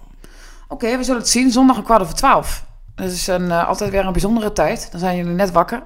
Oké, 0.69 0.97
we 0.97 1.05
zullen 1.05 1.21
het 1.21 1.31
zien. 1.31 1.51
Zondag 1.51 1.77
een 1.77 1.83
kwart 1.83 2.03
over 2.03 2.15
twaalf. 2.15 2.65
Dat 2.95 3.11
is 3.11 3.27
een, 3.27 3.51
altijd 3.51 3.91
weer 3.91 4.07
een 4.07 4.13
bijzondere 4.13 4.53
tijd. 4.53 4.89
Dan 4.91 5.01
zijn 5.01 5.17
jullie 5.17 5.33
net 5.33 5.53
wakker. 5.53 5.83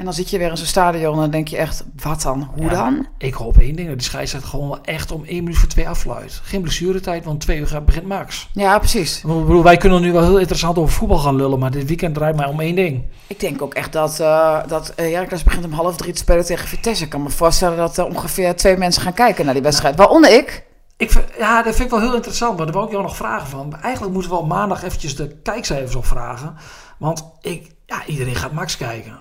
En 0.00 0.06
dan 0.06 0.14
zit 0.14 0.30
je 0.30 0.38
weer 0.38 0.50
in 0.50 0.56
zo'n 0.56 0.66
stadion 0.66 1.14
en 1.14 1.20
dan 1.20 1.30
denk 1.30 1.48
je 1.48 1.56
echt, 1.56 1.84
wat 2.02 2.22
dan? 2.22 2.50
Hoe 2.54 2.64
Ja. 2.64 2.70
dan? 2.70 3.06
Ik 3.18 3.34
hoop 3.34 3.58
één 3.58 3.76
ding, 3.76 3.88
dat 3.88 3.98
die 3.98 4.06
scheidsrechter 4.06 4.50
gewoon 4.50 4.68
wel 4.68 4.78
echt 4.82 5.10
om 5.12 5.24
één 5.24 5.42
minuut 5.42 5.58
voor 5.58 5.68
twee 5.68 5.88
afluit. 5.88 6.40
Geen 6.44 6.60
blessuretijd, 6.62 7.24
want 7.24 7.40
twee 7.40 7.58
uur 7.58 7.66
gaat- 7.66 7.84
begint 7.84 8.06
Max. 8.06 8.48
Ja, 8.52 8.78
precies. 8.78 9.16
Ik 9.16 9.22
bedoel, 9.22 9.62
wij 9.62 9.76
kunnen 9.76 10.00
nu 10.00 10.12
wel 10.12 10.22
heel 10.22 10.38
interessant 10.38 10.78
over 10.78 10.92
voetbal 10.94 11.18
gaan 11.18 11.36
lullen, 11.36 11.58
maar 11.58 11.70
dit 11.70 11.86
weekend 11.86 12.14
draait 12.14 12.36
mij 12.36 12.46
om 12.46 12.60
één 12.60 12.74
ding. 12.74 13.04
Ik 13.26 13.40
denk 13.40 13.62
ook 13.62 13.74
echt 13.74 13.92
dat, 13.92 14.20
eh 14.20 14.58
dat 14.66 14.88
eh, 14.94 15.12
Heracles 15.12 15.42
begint 15.42 15.64
om 15.64 15.72
half 15.72 15.96
drie 15.96 16.12
te 16.12 16.18
spelen 16.18 16.44
tegen 16.44 16.68
Vitesse. 16.68 17.04
Ik 17.04 17.10
kan 17.10 17.22
me 17.22 17.30
voorstellen 17.30 17.76
dat 17.76 17.96
er 17.96 18.04
ongeveer 18.06 18.56
twee 18.56 18.76
mensen 18.76 19.02
gaan 19.02 19.14
kijken 19.14 19.44
naar 19.44 19.54
die 19.54 19.62
wedstrijd. 19.62 19.96
Waaronder 19.96 20.32
ik. 20.32 20.64
Ik 20.96 21.10
vind, 21.10 21.24
ja, 21.38 21.62
dat 21.62 21.74
vind 21.74 21.84
ik 21.92 21.94
wel 21.98 22.00
heel 22.06 22.14
interessant, 22.14 22.56
maar 22.56 22.66
daar 22.66 22.74
wou 22.74 22.86
ik 22.86 22.92
jou 22.92 23.02
nog 23.04 23.16
vragen 23.16 23.48
van. 23.48 23.76
Eigenlijk 23.82 24.12
moeten 24.14 24.30
we 24.30 24.36
al 24.36 24.46
maandag 24.46 24.82
eventjes 24.82 25.16
de 25.16 25.36
kijkcijfers 25.42 25.94
opvragen. 25.94 26.54
Want 26.98 27.24
ik, 27.40 27.70
ja, 27.86 28.06
iedereen 28.06 28.34
gaat 28.36 28.52
Max 28.52 28.76
kijken. 28.76 29.18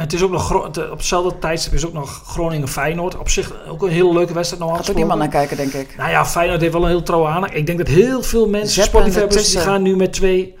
Het 0.00 0.12
is 0.12 0.22
ook 0.22 0.30
nog, 0.30 0.70
te- 0.70 0.90
op 0.90 0.96
hetzelfde 0.96 1.38
tijdstip 1.38 1.72
is 1.72 1.86
ook 1.86 1.92
nog 1.92 2.22
Groningen-Feyenoord. 2.26 3.18
Op 3.18 3.28
zich 3.28 3.52
ook 3.68 3.82
een 3.82 3.88
hele 3.90 4.12
leuke 4.12 4.32
wedstrijd 4.32 4.62
normaal 4.62 4.78
Gaat 4.80 4.88
er 4.88 4.94
niemand 4.94 5.18
naar 5.18 5.28
kijken, 5.28 5.56
denk 5.56 5.72
ik. 5.72 5.94
Nou 5.96 6.10
ja, 6.10 6.26
Feyenoord 6.26 6.60
heeft 6.60 6.72
wel 6.72 6.82
een 6.82 6.88
heel 6.88 7.02
trouwe 7.02 7.28
aanhang. 7.28 7.52
Ik 7.54 7.66
denk 7.66 7.78
dat 7.78 7.88
heel 7.88 8.22
veel 8.22 8.48
mensen, 8.48 8.82
sportliefhebbers, 8.82 9.50
die 9.50 9.60
gaan 9.60 9.82
nu 9.82 9.96
met 9.96 10.12
twee... 10.12 10.54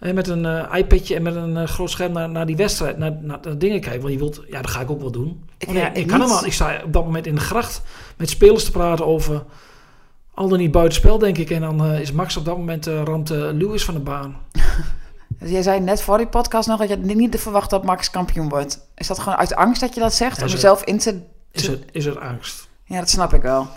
eh, 0.00 0.12
met 0.12 0.28
een 0.28 0.44
eh, 0.46 0.78
iPadje 0.78 1.14
en 1.14 1.22
met 1.22 1.34
een 1.34 1.56
eh, 1.56 1.66
groot 1.66 1.90
scherm 1.90 2.12
naar, 2.12 2.28
naar 2.28 2.46
die 2.46 2.56
wedstrijd, 2.56 2.98
naar, 2.98 3.12
naar 3.20 3.40
de 3.40 3.56
dingen 3.56 3.80
kijken. 3.80 4.00
Want 4.00 4.12
je 4.12 4.18
wilt, 4.18 4.42
ja, 4.48 4.60
dat 4.62 4.70
ga 4.70 4.80
ik 4.80 4.90
ook 4.90 5.00
wel 5.00 5.10
doen. 5.10 5.44
Ik- 5.58 5.70
ja, 5.70 5.88
ik, 5.90 5.96
ik 5.96 6.06
kan 6.06 6.20
helemaal, 6.20 6.44
ik 6.44 6.52
sta 6.52 6.80
op 6.84 6.92
dat 6.92 7.04
moment 7.04 7.26
in 7.26 7.34
de 7.34 7.40
gracht 7.40 7.82
met 8.16 8.30
spelers 8.30 8.64
te 8.64 8.70
praten 8.70 9.06
over 9.06 9.44
al 10.34 10.48
dan 10.48 10.58
niet 10.58 10.70
buitenspel, 10.70 11.18
denk 11.18 11.38
ik. 11.38 11.50
En 11.50 11.60
dan 11.60 11.84
eh, 11.84 12.00
is 12.00 12.12
Max 12.12 12.36
op 12.36 12.44
dat 12.44 12.56
moment 12.56 12.86
ramt 12.86 13.30
eh, 13.30 13.38
Lewis 13.52 13.84
van 13.84 13.94
de 13.94 14.00
baan. 14.00 14.36
Dus 15.38 15.50
jij 15.50 15.62
zei 15.62 15.80
net 15.80 16.02
voor 16.02 16.18
die 16.18 16.26
podcast 16.26 16.68
nog 16.68 16.78
dat 16.78 16.88
je 16.88 16.96
niet 16.96 17.40
verwacht 17.40 17.70
dat 17.70 17.84
Max 17.84 18.10
kampioen 18.10 18.48
wordt. 18.48 18.88
Is 18.94 19.06
dat 19.06 19.18
gewoon 19.18 19.38
uit 19.38 19.54
angst 19.54 19.80
dat 19.80 19.94
je 19.94 20.00
dat 20.00 20.14
zegt? 20.14 20.42
Om 20.42 20.48
jezelf 20.48 20.84
in 20.84 20.98
te... 20.98 21.20
Is 21.52 21.68
er, 21.68 21.78
is 21.92 22.04
er 22.04 22.20
angst? 22.20 22.68
Ja, 22.84 22.98
dat 22.98 23.10
snap 23.10 23.34
ik 23.34 23.42
wel. 23.42 23.68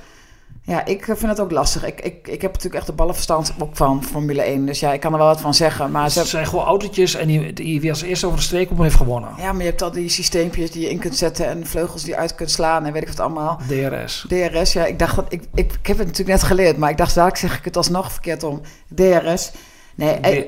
Ja, 0.63 0.85
ik 0.85 1.03
vind 1.03 1.21
het 1.21 1.39
ook 1.39 1.51
lastig. 1.51 1.85
Ik, 1.85 2.01
ik, 2.01 2.27
ik 2.27 2.41
heb 2.41 2.51
natuurlijk 2.51 2.75
echt 2.75 2.85
de 2.85 2.93
ballenverstand 2.93 3.53
ook 3.59 3.75
van 3.75 4.03
Formule 4.03 4.41
1. 4.41 4.65
Dus 4.65 4.79
ja, 4.79 4.93
ik 4.93 4.99
kan 4.99 5.11
er 5.11 5.17
wel 5.17 5.27
wat 5.27 5.41
van 5.41 5.53
zeggen. 5.53 5.91
Maar 5.91 6.09
ze 6.09 6.19
het 6.19 6.27
zijn 6.27 6.47
gewoon 6.47 6.65
autootjes 6.65 7.15
en 7.15 7.27
die, 7.27 7.53
die 7.53 7.81
wie 7.81 7.89
als 7.89 8.01
eerste 8.01 8.25
over 8.25 8.37
de 8.37 8.43
streek 8.43 8.67
komt 8.67 8.79
heeft 8.79 8.95
gewonnen. 8.95 9.29
Ja, 9.37 9.51
maar 9.51 9.61
je 9.61 9.69
hebt 9.69 9.81
al 9.81 9.91
die 9.91 10.09
systeempjes 10.09 10.71
die 10.71 10.81
je 10.81 10.89
in 10.89 10.99
kunt 10.99 11.17
zetten 11.17 11.47
en 11.47 11.67
vleugels 11.67 12.01
die 12.01 12.11
je 12.11 12.17
uit 12.17 12.35
kunt 12.35 12.51
slaan 12.51 12.85
en 12.85 12.93
weet 12.93 13.01
ik 13.01 13.07
wat 13.07 13.19
allemaal. 13.19 13.59
DRS. 13.67 14.25
DRS, 14.27 14.73
ja, 14.73 14.85
ik 14.85 14.99
dacht 14.99 15.15
dat 15.15 15.25
ik, 15.29 15.41
ik, 15.53 15.73
ik 15.73 15.87
heb 15.87 15.97
het 15.97 16.07
natuurlijk 16.07 16.39
net 16.39 16.43
geleerd, 16.43 16.77
maar 16.77 16.89
ik 16.89 16.97
dacht 16.97 17.15
dadelijk 17.15 17.39
zeg 17.39 17.57
ik 17.57 17.65
het 17.65 17.77
alsnog 17.77 18.11
verkeerd 18.11 18.43
om. 18.43 18.61
DRS. 18.95 19.51
Nee, 19.95 20.13
eh, 20.13 20.33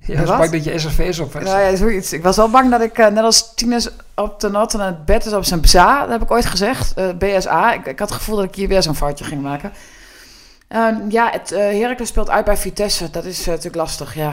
ja, 0.00 0.16
dat 0.16 0.28
wat? 0.28 0.38
is 0.38 0.44
een 0.44 0.50
beetje 0.50 0.78
SRV's 0.78 1.18
op. 1.18 1.34
nou 1.34 1.60
ja, 1.60 1.76
zoiets. 1.76 2.12
Ik 2.12 2.22
was 2.22 2.36
wel 2.36 2.50
bang 2.50 2.70
dat 2.70 2.80
ik, 2.80 2.98
eh, 2.98 3.06
net 3.06 3.24
als 3.24 3.54
Tines 3.54 3.88
op 4.14 4.40
de 4.40 4.48
nat 4.48 4.74
en 4.74 4.80
het 4.80 5.04
bed 5.04 5.26
is 5.26 5.32
op 5.32 5.44
zijn 5.44 5.60
BSA, 5.60 6.00
dat 6.00 6.10
heb 6.10 6.22
ik 6.22 6.30
ooit 6.30 6.46
gezegd, 6.46 6.94
eh, 6.94 7.08
BSA. 7.18 7.72
Ik, 7.72 7.86
ik 7.86 7.98
had 7.98 8.08
het 8.08 8.18
gevoel 8.18 8.36
dat 8.36 8.44
ik 8.44 8.54
hier 8.54 8.68
weer 8.68 8.82
zo'n 8.82 8.94
foutje 8.94 9.24
ging 9.24 9.42
maken. 9.42 9.72
Ehm, 10.68 10.96
ja, 11.08 11.30
het 11.30 11.50
Heracles 11.50 12.08
speelt 12.08 12.30
uit 12.30 12.44
bij 12.44 12.56
Vitesse. 12.56 13.10
Dat 13.10 13.24
is 13.24 13.46
natuurlijk 13.46 13.74
lastig, 13.76 14.14
ja. 14.14 14.32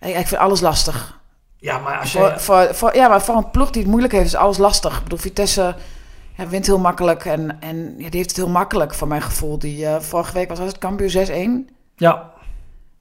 Ik, 0.00 0.16
ik 0.16 0.26
vind 0.26 0.40
alles 0.40 0.60
lastig. 0.60 1.20
Ja, 1.56 1.78
maar 1.78 1.98
als 1.98 2.10
Voor, 2.10 2.28
je... 2.28 2.38
voor, 2.38 2.74
voor, 2.74 2.96
ja, 2.96 3.08
maar 3.08 3.22
voor 3.22 3.36
een 3.36 3.50
ploeg 3.50 3.70
die 3.70 3.82
het 3.82 3.90
moeilijk 3.90 4.12
heeft, 4.12 4.26
is 4.26 4.34
alles 4.34 4.58
lastig. 4.58 4.96
Ik 4.96 5.02
bedoel, 5.02 5.18
Vitesse 5.18 5.74
ja, 6.36 6.46
wint 6.46 6.66
heel 6.66 6.78
makkelijk. 6.78 7.24
En, 7.24 7.60
en 7.60 7.76
ja, 7.76 8.10
die 8.10 8.16
heeft 8.16 8.28
het 8.28 8.36
heel 8.36 8.48
makkelijk, 8.48 8.94
voor 8.94 9.08
mijn 9.08 9.22
gevoel. 9.22 9.58
Die 9.58 9.86
vorige 10.00 10.32
week 10.32 10.48
was 10.48 10.58
het 10.58 10.78
kampioen 10.78 11.66
6-1. 11.68 11.72
Ja. 11.96 12.32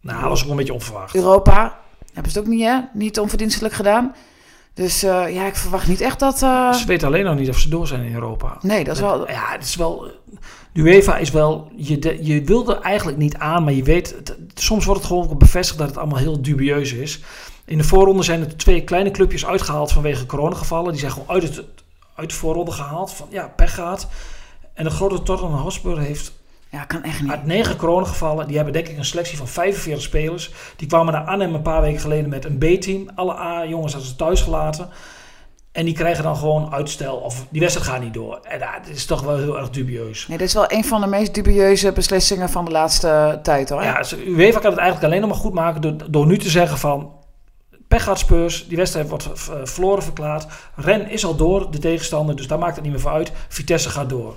Nou, 0.01 0.19
dat 0.19 0.29
was 0.29 0.43
ook 0.43 0.49
een 0.49 0.55
beetje 0.55 0.73
onverwacht. 0.73 1.15
Europa 1.15 1.79
hebben 2.13 2.31
ze 2.31 2.37
het 2.37 2.47
ook 2.47 2.53
niet, 2.53 2.63
hè? 2.63 2.79
Niet 2.93 3.19
onverdienstelijk 3.19 3.73
gedaan. 3.73 4.15
Dus 4.73 5.03
eh, 5.03 5.33
ja, 5.33 5.45
ik 5.45 5.55
verwacht 5.55 5.87
niet 5.87 6.01
echt 6.01 6.19
dat... 6.19 6.41
eh, 6.41 6.73
Ze 6.73 6.85
weten 6.85 7.07
alleen 7.07 7.23
nog 7.25 7.35
niet 7.35 7.49
of 7.49 7.57
ze 7.59 7.69
door 7.69 7.87
zijn 7.87 8.03
in 8.03 8.13
Europa. 8.13 8.57
nee, 8.61 8.83
dat 8.83 8.95
is 8.95 9.01
wel... 9.01 9.29
Ja, 9.29 9.45
het 9.51 9.63
is 9.63 9.75
wel. 9.75 10.07
De 10.73 10.81
UEFA 10.81 11.17
is 11.17 11.31
wel. 11.31 11.71
Je, 11.75 11.99
de- 11.99 12.17
je 12.25 12.43
wil 12.43 12.69
er 12.69 12.79
eigenlijk 12.81 13.17
niet 13.17 13.35
aan, 13.37 13.63
maar 13.63 13.73
je 13.73 13.83
weet. 13.83 14.09
Het, 14.15 14.37
soms 14.53 14.85
wordt 14.85 14.99
het 14.99 15.09
gewoon 15.09 15.37
bevestigd 15.37 15.79
dat 15.79 15.87
het 15.87 15.97
allemaal 15.97 16.17
heel 16.17 16.41
dubieus 16.41 16.93
is. 16.93 17.19
In 17.65 17.77
de 17.77 17.83
voorronde 17.83 18.23
zijn 18.23 18.39
er 18.41 18.57
twee 18.57 18.83
kleine 18.83 19.11
clubjes 19.11 19.45
uitgehaald 19.45 19.91
vanwege 19.91 20.25
coronagevallen. 20.25 20.91
Die 20.91 20.99
zijn 20.99 21.11
gewoon 21.11 21.29
uit, 21.29 21.43
het, 21.43 21.63
uit 22.15 22.29
de 22.29 22.35
voorronde 22.35 22.71
gehaald. 22.71 23.11
Van 23.13 23.27
ja, 23.29 23.47
pech 23.55 23.73
gehad. 23.75 24.07
En 24.73 24.83
de 24.83 24.89
grote 24.89 25.23
Tottenham 25.23 25.59
Hotspur 25.59 25.97
heeft 25.99 26.31
Ja, 26.71 26.83
kan 26.83 27.03
echt 27.03 27.21
niet. 27.21 27.31
uit 27.31 27.45
negen 27.45 27.75
coronagevallen. 27.75 28.47
Die 28.47 28.55
hebben 28.55 28.73
denk 28.73 28.87
ik 28.87 28.97
een 28.97 29.05
selectie 29.05 29.37
van 29.37 29.47
45 29.47 30.03
spelers. 30.03 30.51
Die 30.75 30.87
kwamen 30.87 31.13
naar 31.13 31.23
Arnhem 31.23 31.53
een 31.53 31.61
paar 31.61 31.81
weken 31.81 31.99
geleden 31.99 32.29
met 32.29 32.45
een 32.45 32.57
B-team. 32.57 33.09
Alle 33.15 33.37
A-jongens 33.37 33.93
hadden 33.93 34.11
ze 34.11 34.17
thuis 34.17 34.41
gelaten. 34.41 34.89
En 35.71 35.85
die 35.85 35.93
krijgen 35.93 36.23
dan 36.23 36.35
gewoon 36.35 36.73
uitstel. 36.73 37.15
Of 37.15 37.45
die 37.49 37.61
wedstrijd 37.61 37.89
gaat 37.89 38.01
niet 38.01 38.13
door. 38.13 38.39
En 38.43 38.59
ja, 38.59 38.79
dit 38.79 38.95
is 38.95 39.05
toch 39.05 39.21
wel 39.21 39.37
heel 39.37 39.57
erg 39.57 39.69
dubieus. 39.69 40.27
Nee, 40.27 40.37
dit 40.37 40.47
is 40.47 40.53
wel 40.53 40.71
een 40.71 40.85
van 40.85 41.01
de 41.01 41.07
meest 41.07 41.33
dubieuze 41.33 41.91
beslissingen 41.91 42.49
van 42.49 42.65
de 42.65 42.71
laatste 42.71 43.39
tijd, 43.43 43.69
hoor. 43.69 43.83
Ja, 43.83 44.03
UEFA 44.25 44.59
kan 44.59 44.71
het 44.71 44.79
eigenlijk 44.79 45.03
alleen 45.03 45.21
nog 45.21 45.29
maar 45.29 45.39
goed 45.39 45.53
maken 45.53 45.81
door, 45.81 46.11
door 46.11 46.25
nu 46.25 46.37
te 46.37 46.49
zeggen 46.49 46.77
van... 46.77 47.19
Pech 47.87 48.03
gaat 48.03 48.19
Spurs, 48.19 48.67
die 48.67 48.77
wedstrijd 48.77 49.09
wordt 49.09 49.29
verloren 49.63 50.03
verklaard. 50.03 50.45
Ren 50.75 51.09
is 51.09 51.25
al 51.25 51.35
door, 51.35 51.71
de 51.71 51.79
tegenstander, 51.79 52.35
dus 52.35 52.47
daar 52.47 52.59
maakt 52.59 52.75
het 52.75 52.83
niet 52.83 52.91
meer 52.91 53.01
voor 53.01 53.11
uit. 53.11 53.31
Vitesse 53.47 53.89
gaat 53.89 54.09
door. 54.09 54.35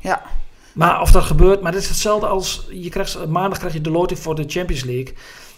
ja. 0.00 0.22
Maar 0.72 1.00
of 1.00 1.10
dat 1.10 1.22
gebeurt, 1.22 1.60
maar 1.60 1.72
dit 1.72 1.82
is 1.82 1.88
hetzelfde 1.88 2.26
als... 2.26 2.66
Je 2.70 2.88
krijgt, 2.88 3.26
maandag 3.26 3.58
krijg 3.58 3.74
je 3.74 3.80
de 3.80 3.90
loting 3.90 4.18
voor 4.18 4.34
de 4.34 4.44
Champions 4.46 4.84
League. 4.84 5.14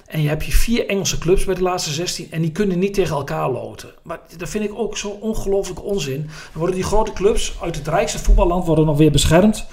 En 0.07 0.23
je 0.23 0.29
hebt 0.29 0.45
je 0.45 0.53
vier 0.53 0.89
Engelse 0.89 1.19
clubs 1.19 1.45
bij 1.45 1.55
de 1.55 1.63
laatste 1.63 1.91
16 1.91 2.31
en 2.31 2.41
die 2.41 2.53
kunnen 2.53 2.79
niet 2.79 2.95
tegen 2.95 3.17
elkaar 3.17 3.51
loten. 3.51 3.95
Maar 4.03 4.21
dat 4.37 4.49
vind 4.49 4.65
ik 4.65 4.75
ook 4.75 4.97
zo 4.97 5.09
ongelooflijk 5.09 5.85
onzin. 5.85 6.23
Dan 6.23 6.33
worden 6.53 6.75
die 6.75 6.85
grote 6.85 7.13
clubs 7.13 7.55
uit 7.61 7.77
het 7.77 7.89
rijkste 7.89 8.19
voetballand 8.19 8.67
worden 8.67 8.87
nog 8.87 8.97
weer 8.97 9.11
beschermd. 9.11 9.67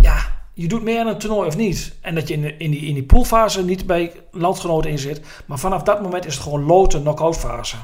Ja, 0.00 0.42
je 0.54 0.68
doet 0.68 0.82
meer 0.82 1.00
aan 1.00 1.06
een 1.06 1.18
toernooi 1.18 1.48
of 1.48 1.56
niet. 1.56 1.94
En 2.00 2.14
dat 2.14 2.28
je 2.28 2.34
in, 2.34 2.40
de, 2.40 2.56
in, 2.56 2.70
die, 2.70 2.80
in 2.80 2.94
die 2.94 3.04
poolfase 3.04 3.64
niet 3.64 3.86
bij 3.86 4.12
landgenoten 4.30 4.90
in 4.90 4.98
zit. 4.98 5.20
Maar 5.46 5.58
vanaf 5.58 5.82
dat 5.82 6.02
moment 6.02 6.26
is 6.26 6.34
het 6.34 6.42
gewoon 6.42 6.64
loten, 6.64 7.00
knock-out 7.00 7.36
fase. 7.36 7.76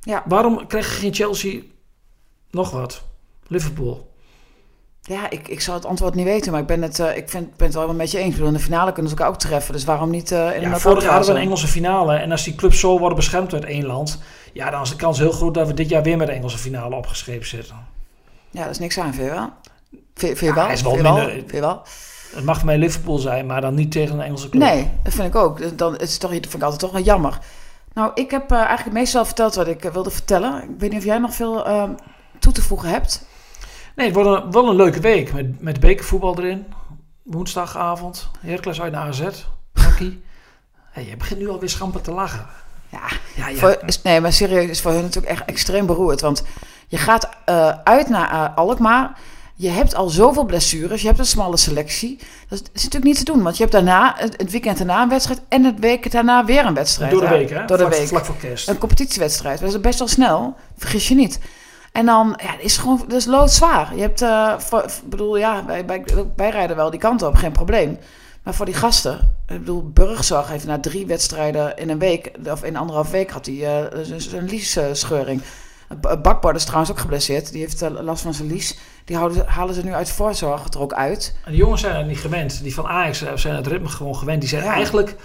Ja. 0.00 0.22
Waarom 0.26 0.66
krijg 0.66 0.94
je 0.94 1.00
geen 1.00 1.14
Chelsea 1.14 1.60
nog 2.50 2.70
wat? 2.70 3.02
Liverpool. 3.46 4.14
Ja, 5.08 5.30
ik, 5.30 5.48
ik 5.48 5.60
zou 5.60 5.76
het 5.76 5.86
antwoord 5.86 6.14
niet 6.14 6.24
weten, 6.24 6.52
maar 6.52 6.60
ik 6.60 6.66
ben 6.66 6.82
het, 6.82 6.98
eh, 6.98 7.16
ik 7.16 7.28
vind, 7.30 7.56
ben 7.56 7.66
het 7.66 7.76
wel 7.76 7.94
met 7.94 8.10
je 8.10 8.18
eens. 8.18 8.26
Ik 8.26 8.32
bedoel, 8.32 8.46
in 8.48 8.54
de 8.54 8.60
finale 8.60 8.92
kunnen 8.92 9.10
ze 9.12 9.16
elkaar 9.16 9.32
ook 9.34 9.40
treffen, 9.40 9.72
dus 9.72 9.84
waarom 9.84 10.10
niet 10.10 10.32
eh 10.32 10.54
in 10.54 10.60
Ja, 10.60 10.72
een 10.72 10.80
vorig 10.80 11.02
jaar 11.02 11.12
hadden 11.12 11.30
we 11.34 11.36
een? 11.36 11.44
Engelse 11.46 11.66
finale. 11.66 12.16
En 12.16 12.30
als 12.30 12.44
die 12.44 12.54
clubs 12.54 12.80
zo 12.80 12.98
worden 12.98 13.16
beschermd 13.16 13.52
uit 13.52 13.64
één 13.64 13.86
land. 13.86 14.18
Ja, 14.52 14.70
dan 14.70 14.82
is 14.82 14.88
de 14.90 14.96
kans 14.96 15.18
heel 15.18 15.32
groot 15.32 15.54
dat 15.54 15.66
we 15.66 15.74
dit 15.74 15.88
jaar 15.88 16.02
weer 16.02 16.16
met 16.16 16.26
de 16.26 16.32
Engelse 16.32 16.58
finale 16.58 16.94
opgeschreven 16.94 17.46
zitten. 17.46 17.76
Ja, 18.50 18.62
dat 18.62 18.70
is 18.70 18.78
niks 18.78 18.98
aan, 18.98 19.14
vind 19.14 19.26
je 19.26 19.32
wel? 19.34 19.48
Vind, 19.90 20.38
vind 20.38 20.38
je 20.38 20.46
Ja, 20.46 20.54
wel? 20.54 20.64
hij 20.64 20.72
is 20.74 20.82
wel 20.82 20.92
Vind 20.92 21.02
minder- 21.02 21.30
Vind 21.30 21.50
je 21.50 21.60
wel? 21.60 21.82
Het 22.34 22.44
mag 22.44 22.56
voor 22.56 22.66
mij 22.66 22.78
Liverpool 22.78 23.18
zijn, 23.18 23.46
maar 23.46 23.60
dan 23.60 23.74
niet 23.74 23.92
tegen 23.92 24.14
een 24.14 24.24
Engelse 24.24 24.48
club. 24.48 24.62
Nee, 24.62 24.90
dat 25.02 25.12
vind 25.14 25.28
ik 25.28 25.34
ook. 25.34 25.78
Dan 25.78 25.96
is 25.96 26.10
het 26.10 26.20
toch, 26.20 26.30
dat 26.30 26.40
vind 26.40 26.54
ik 26.54 26.62
altijd 26.62 26.80
toch 26.80 26.92
wel 26.92 27.02
jammer. 27.02 27.38
Nou, 27.92 28.10
ik 28.14 28.30
heb 28.30 28.50
eh, 28.52 28.58
eigenlijk 28.58 28.92
meestal 28.96 29.24
verteld 29.24 29.54
wat 29.54 29.66
ik 29.66 29.82
wilde 29.92 30.10
vertellen. 30.10 30.62
Ik 30.62 30.68
weet 30.78 30.90
niet 30.90 30.98
of 30.98 31.04
jij 31.04 31.18
nog 31.18 31.34
veel 31.34 31.66
eh, 31.66 31.84
toe 32.38 32.52
te 32.52 32.62
voegen 32.62 32.88
hebt. 32.88 33.25
Nee, 33.96 34.06
het 34.06 34.14
wordt 34.14 34.44
een, 34.44 34.52
wel 34.52 34.68
een 34.68 34.76
leuke 34.76 35.00
week. 35.00 35.32
Met, 35.32 35.62
met 35.62 35.80
bekervoetbal 35.80 36.38
erin. 36.38 36.66
Woensdagavond. 37.22 38.30
Heracles 38.40 38.80
uit 38.80 38.92
naar 38.92 39.06
AZ. 39.06 39.22
Hockey. 39.72 40.18
Hey, 40.90 41.06
je 41.06 41.16
begint 41.16 41.40
nu 41.40 41.48
alweer 41.48 41.68
schamper 41.68 42.00
te 42.00 42.10
lachen. 42.10 42.46
Ja, 42.88 43.00
Ja, 43.34 43.48
ja. 43.48 43.56
Voor, 43.56 43.78
nee, 44.02 44.20
maar 44.20 44.32
serieus 44.32 44.68
is 44.68 44.80
voor 44.80 44.92
hun 44.92 45.02
natuurlijk 45.02 45.32
echt 45.32 45.44
extreem 45.44 45.86
beroerd. 45.86 46.20
Want 46.20 46.42
je 46.88 46.96
gaat 46.96 47.28
eh, 47.44 47.72
uit 47.84 48.08
naar 48.08 48.30
eh, 48.30 48.56
Alkmaar. 48.56 49.18
Je 49.54 49.68
hebt 49.68 49.94
al 49.94 50.08
zoveel 50.08 50.44
blessures. 50.44 51.00
Je 51.00 51.06
hebt 51.06 51.18
een 51.18 51.26
smalle 51.26 51.56
selectie. 51.56 52.18
Dat 52.48 52.60
is, 52.60 52.64
is 52.72 52.82
natuurlijk 52.84 53.04
niet 53.04 53.18
te 53.18 53.32
doen. 53.32 53.42
Want 53.42 53.56
je 53.56 53.62
hebt 53.62 53.74
daarna, 53.74 54.14
het, 54.18 54.50
weekend 54.50 54.78
daarna 54.78 55.02
een 55.02 55.08
wedstrijd. 55.08 55.40
En 55.48 55.64
het 55.64 55.78
week 55.78 56.10
daarna 56.10 56.44
weer 56.44 56.66
een 56.66 56.74
wedstrijd. 56.74 57.10
Door 57.10 57.20
de 57.20 57.28
week, 57.28 57.50
hè? 57.50 57.64
Door 57.64 57.76
de 57.76 57.84
vlak, 57.84 57.98
week. 57.98 58.08
Vlak 58.08 58.24
voor 58.24 58.36
kerst. 58.36 58.68
Een 58.68 58.78
competitiewedstrijd. 58.78 59.60
Dat 59.60 59.68
is 59.68 59.80
best 59.80 59.98
wel 59.98 60.08
snel. 60.08 60.56
Vergis 60.76 61.08
je 61.08 61.14
niet. 61.14 61.38
En 61.96 62.06
dan, 62.06 62.38
ja, 62.42 62.50
het 62.50 62.62
is 62.62 62.76
gewoon, 62.76 63.04
dat 63.08 63.18
is 63.18 63.24
loodzwaar. 63.26 63.94
Je 63.94 64.00
hebt, 64.00 64.24
voor- 64.64 64.82
ik 64.84 64.90
bedoel, 65.04 65.36
ja, 65.36 65.64
wij, 65.66 65.86
wij, 65.86 66.04
wij 66.36 66.50
rijden 66.50 66.76
wel 66.76 66.90
die 66.90 67.00
kant 67.00 67.22
op, 67.22 67.34
geen 67.34 67.52
probleem. 67.52 67.98
Maar 68.42 68.54
voor 68.54 68.66
die 68.66 68.74
gasten, 68.74 69.14
ik 69.48 69.58
bedoel, 69.58 69.90
Burgzorg 69.90 70.48
heeft 70.48 70.66
na 70.66 70.80
drie 70.80 71.06
wedstrijden 71.06 71.76
in 71.76 71.90
een 71.90 71.98
week, 71.98 72.30
of 72.50 72.64
in 72.64 72.76
anderhalf 72.76 73.10
week, 73.10 73.30
had 73.30 73.46
hij 73.46 73.88
z- 74.02 74.32
een 74.32 74.44
liesscheuring. 74.48 75.42
Bakbord 76.22 76.56
is 76.56 76.64
trouwens 76.64 76.90
ook 76.90 76.98
geblesseerd. 76.98 77.52
Die 77.52 77.60
heeft 77.60 77.82
eh, 77.82 77.90
last 77.90 78.22
van 78.22 78.34
zijn 78.34 78.48
lies. 78.48 78.78
Die 79.04 79.16
houden, 79.16 79.46
halen 79.46 79.74
ze 79.74 79.84
nu 79.84 79.92
uit 79.92 80.10
voorzorg 80.10 80.66
er 80.74 80.80
ook 80.80 80.92
uit. 80.92 81.36
En 81.44 81.50
die 81.50 81.60
jongens 81.60 81.80
zijn 81.80 81.96
het 81.96 82.06
niet 82.06 82.18
gewend. 82.18 82.62
Die 82.62 82.74
van 82.74 82.86
Ajax 82.86 83.24
zijn 83.34 83.54
het 83.54 83.66
ritme 83.66 83.88
gewoon 83.88 84.16
gewend. 84.16 84.40
Die 84.40 84.48
zijn 84.48 84.64
Ja. 84.64 84.72
eigenlijk 84.72 85.16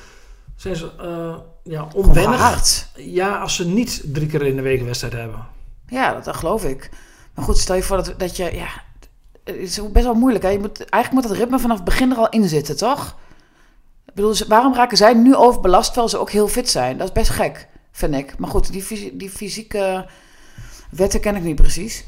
zijn 0.55 0.75
ze, 0.75 0.89
ja, 1.63 1.87
onwennig. 1.95 2.87
Ja, 2.95 3.37
als 3.39 3.55
ze 3.55 3.67
niet 3.67 4.01
drie 4.05 4.27
keer 4.27 4.45
in 4.45 4.55
de 4.55 4.61
week 4.61 4.79
een 4.79 4.85
wedstrijd 4.85 5.13
hebben. 5.13 5.45
Ja, 5.91 6.13
dat, 6.13 6.23
dat 6.23 6.35
geloof 6.35 6.65
ik. 6.65 6.89
Maar 7.35 7.45
goed, 7.45 7.57
stel 7.57 7.75
je 7.75 7.83
voor 7.83 7.97
dat, 7.97 8.13
dat 8.17 8.35
je... 8.37 8.55
Ja, 8.55 8.67
het 9.43 9.55
is 9.55 9.91
best 9.91 10.05
wel 10.05 10.13
moeilijk. 10.13 10.43
Hè? 10.43 10.49
Je 10.49 10.59
moet, 10.59 10.89
eigenlijk 10.89 11.11
moet 11.11 11.31
het 11.31 11.41
ritme 11.41 11.59
vanaf 11.59 11.75
het 11.75 11.85
begin 11.85 12.11
er 12.11 12.17
al 12.17 12.29
in 12.29 12.49
zitten, 12.49 12.77
toch? 12.77 13.15
Ik 14.05 14.13
bedoel, 14.13 14.35
waarom 14.47 14.73
raken 14.73 14.97
zij 14.97 15.13
nu 15.13 15.35
overbelast 15.35 15.85
terwijl 15.85 16.09
ze 16.09 16.17
ook 16.17 16.31
heel 16.31 16.47
fit 16.47 16.69
zijn? 16.69 16.97
Dat 16.97 17.07
is 17.07 17.13
best 17.13 17.29
gek, 17.29 17.67
vind 17.91 18.15
ik. 18.15 18.37
Maar 18.37 18.49
goed, 18.49 18.71
die, 18.71 19.17
die 19.17 19.29
fysieke 19.29 20.05
wetten 20.89 21.19
ken 21.19 21.35
ik 21.35 21.43
niet 21.43 21.55
precies. 21.55 22.05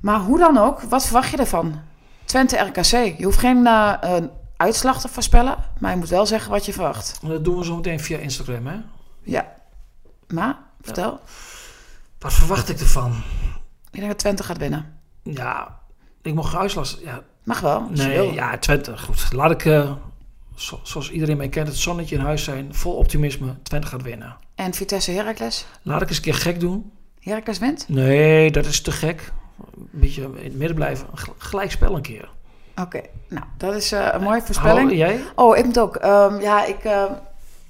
Maar 0.00 0.20
hoe 0.20 0.38
dan 0.38 0.58
ook, 0.58 0.80
wat 0.80 1.04
verwacht 1.04 1.30
je 1.30 1.36
ervan? 1.36 1.80
Twente 2.24 2.56
RKC. 2.56 3.18
Je 3.18 3.24
hoeft 3.24 3.38
geen 3.38 3.66
een 3.66 4.30
uitslag 4.56 5.00
te 5.00 5.08
voorspellen, 5.08 5.56
maar 5.78 5.90
je 5.90 5.96
moet 5.96 6.08
wel 6.08 6.26
zeggen 6.26 6.50
wat 6.50 6.66
je 6.66 6.72
verwacht. 6.72 7.18
Dat 7.22 7.44
doen 7.44 7.58
we 7.58 7.64
zo 7.64 7.76
meteen 7.76 8.00
via 8.00 8.18
Instagram, 8.18 8.66
hè? 8.66 8.76
Ja. 9.22 9.52
Maar, 10.28 10.58
vertel. 10.80 11.20
Wat 12.20 12.32
verwacht 12.32 12.68
ik 12.68 12.80
ervan? 12.80 13.10
Ik 13.90 13.98
denk 13.98 14.06
dat 14.08 14.18
Twente 14.18 14.42
gaat 14.42 14.58
winnen. 14.58 14.98
Ja, 15.22 15.78
ik 16.22 16.34
mocht 16.34 16.50
geen 16.50 16.60
uitslag... 16.60 16.96
Ja, 17.04 17.22
Mag 17.44 17.60
wel, 17.60 17.86
nee, 17.90 18.32
ja, 18.32 18.58
Twente. 18.58 18.98
Goed, 18.98 19.32
laat 19.32 19.50
ik, 19.50 19.64
eh, 19.64 19.92
zo- 20.54 20.80
zoals 20.82 21.10
iedereen 21.10 21.36
mij 21.36 21.48
kent, 21.48 21.68
het 21.68 21.76
zonnetje 21.76 22.14
in 22.16 22.20
huis 22.20 22.44
zijn. 22.44 22.74
Vol 22.74 22.92
optimisme. 22.94 23.54
Twente 23.62 23.86
gaat 23.86 24.02
winnen. 24.02 24.36
En 24.54 24.74
Vitesse 24.74 25.10
Heracles? 25.10 25.66
Laat 25.82 26.02
ik 26.02 26.08
eens 26.08 26.16
een 26.16 26.22
keer 26.22 26.34
gek 26.34 26.60
doen. 26.60 26.92
Heracles 27.20 27.58
wint? 27.58 27.88
Nee, 27.88 28.50
dat 28.50 28.64
is 28.66 28.80
te 28.80 28.92
gek. 28.92 29.32
Een 29.76 29.88
beetje 29.90 30.22
in 30.22 30.44
het 30.44 30.54
midden 30.56 30.74
blijven. 30.76 31.06
Gelijk 31.38 31.70
spel 31.70 31.96
een 31.96 32.02
keer. 32.02 32.28
Oké, 32.80 33.00
nou, 33.28 33.44
dat 33.56 33.74
is 33.74 33.92
eh, 33.92 34.08
een 34.12 34.22
mooie 34.22 34.42
voorspelling. 34.42 34.86
Hou- 34.88 34.96
jij? 34.96 35.20
Oh, 35.34 35.56
ik 35.56 35.64
moet 35.64 35.78
ook. 35.78 35.96
Ehm, 35.96 36.40
ja, 36.40 36.64
ik, 36.64 36.84
ehm, 36.84 37.12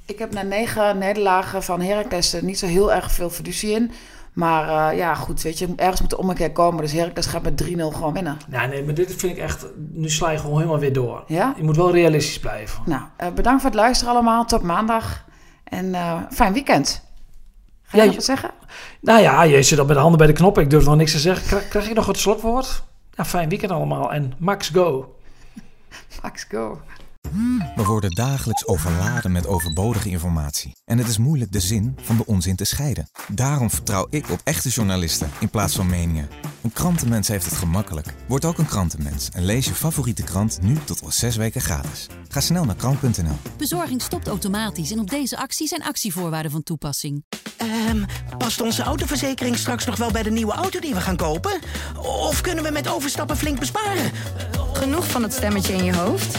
ik 0.04 0.18
heb 0.18 0.32
na 0.32 0.42
negen 0.42 0.98
nederlagen 0.98 1.62
van 1.62 1.80
Heracles 1.80 2.32
er 2.32 2.44
niet 2.44 2.58
zo 2.58 2.66
heel 2.66 2.92
erg 2.92 3.12
veel 3.12 3.30
fiducie 3.30 3.70
in. 3.74 3.90
Maar 4.32 4.90
eh, 4.90 4.98
ja, 4.98 5.14
goed, 5.14 5.42
weet 5.42 5.58
je, 5.58 5.68
ergens 5.76 6.00
moet 6.00 6.10
de 6.10 6.18
ommekeer 6.18 6.52
komen. 6.52 6.82
Dus 6.82 6.92
Heracles 6.92 7.26
gaat 7.26 7.42
met 7.42 7.64
3-0 7.64 7.66
gewoon 7.76 8.12
winnen. 8.12 8.38
Nee, 8.48 8.66
nee, 8.66 8.84
maar 8.84 8.94
dit 8.94 9.14
vind 9.14 9.36
ik 9.36 9.42
echt... 9.42 9.66
Nu 9.92 10.10
sla 10.10 10.30
je 10.30 10.38
gewoon 10.38 10.56
helemaal 10.56 10.78
weer 10.78 10.92
door. 10.92 11.24
Ja? 11.26 11.54
Je 11.56 11.62
moet 11.62 11.76
wel 11.76 11.92
realistisch 11.92 12.40
blijven. 12.40 12.82
Nou, 12.86 13.02
eh, 13.16 13.28
bedankt 13.28 13.60
voor 13.62 13.70
het 13.70 13.78
luisteren 13.78 14.12
allemaal. 14.14 14.44
Tot 14.44 14.62
maandag. 14.62 15.24
En 15.64 15.94
eh, 15.94 16.16
fijn 16.30 16.52
weekend. 16.52 17.08
Ga 17.82 17.96
je 17.96 17.98
Ja, 17.98 18.04
nog 18.04 18.14
wat 18.14 18.24
zeggen? 18.24 18.50
Nou 19.00 19.20
ja, 19.20 19.42
je 19.42 19.62
zit 19.62 19.78
al 19.78 19.84
met 19.84 19.94
de 19.94 20.00
handen 20.00 20.18
bij 20.18 20.26
de 20.26 20.32
knop. 20.32 20.58
Ik 20.58 20.70
durf 20.70 20.84
nog 20.84 20.96
niks 20.96 21.12
te 21.12 21.18
zeggen. 21.18 21.46
Krijg, 21.46 21.68
krijg 21.68 21.88
ik 21.88 21.94
nog 21.94 22.06
het 22.06 22.18
slotwoord? 22.18 22.82
Ja, 23.14 23.24
fijn 23.24 23.48
weekend 23.48 23.72
allemaal. 23.72 24.12
En 24.12 24.32
Max 24.38 24.68
Go. 24.68 25.14
Max, 26.22 26.44
go. 26.48 26.80
We 27.76 27.84
worden 27.84 28.10
dagelijks 28.10 28.66
overladen 28.66 29.32
met 29.32 29.46
overbodige 29.46 30.08
informatie. 30.08 30.76
En 30.84 30.98
het 30.98 31.08
is 31.08 31.18
moeilijk 31.18 31.52
de 31.52 31.60
zin 31.60 31.96
van 32.00 32.16
de 32.16 32.26
onzin 32.26 32.56
te 32.56 32.64
scheiden. 32.64 33.10
Daarom 33.28 33.70
vertrouw 33.70 34.06
ik 34.10 34.30
op 34.30 34.40
echte 34.44 34.68
journalisten 34.68 35.30
in 35.40 35.48
plaats 35.48 35.74
van 35.74 35.86
meningen. 35.86 36.28
Een 36.62 36.72
krantenmens 36.72 37.28
heeft 37.28 37.44
het 37.44 37.54
gemakkelijk. 37.54 38.14
Word 38.28 38.44
ook 38.44 38.58
een 38.58 38.66
krantenmens 38.66 39.28
en 39.32 39.44
lees 39.44 39.66
je 39.66 39.74
favoriete 39.74 40.22
krant 40.22 40.58
nu 40.62 40.76
tot 40.84 41.02
al 41.02 41.10
zes 41.10 41.36
weken 41.36 41.60
gratis. 41.60 42.06
Ga 42.28 42.40
snel 42.40 42.64
naar 42.64 42.76
krant.nl. 42.76 43.36
Bezorging 43.56 44.02
stopt 44.02 44.28
automatisch 44.28 44.90
en 44.90 44.98
op 44.98 45.10
deze 45.10 45.36
actie 45.36 45.68
zijn 45.68 45.82
actievoorwaarden 45.82 46.50
van 46.50 46.62
toepassing. 46.62 47.24
Ehm, 47.56 48.04
past 48.38 48.60
onze 48.60 48.82
autoverzekering 48.82 49.56
straks 49.56 49.84
nog 49.84 49.96
wel 49.96 50.10
bij 50.10 50.22
de 50.22 50.30
nieuwe 50.30 50.52
auto 50.52 50.80
die 50.80 50.94
we 50.94 51.00
gaan 51.00 51.16
kopen? 51.16 51.60
Of 52.02 52.40
kunnen 52.40 52.64
we 52.64 52.70
met 52.70 52.88
overstappen 52.88 53.36
flink 53.36 53.58
besparen? 53.58 54.10
Genoeg 54.72 55.06
van 55.10 55.22
het 55.22 55.32
stemmetje 55.32 55.72
in 55.72 55.84
je 55.84 55.94
hoofd? 55.94 56.38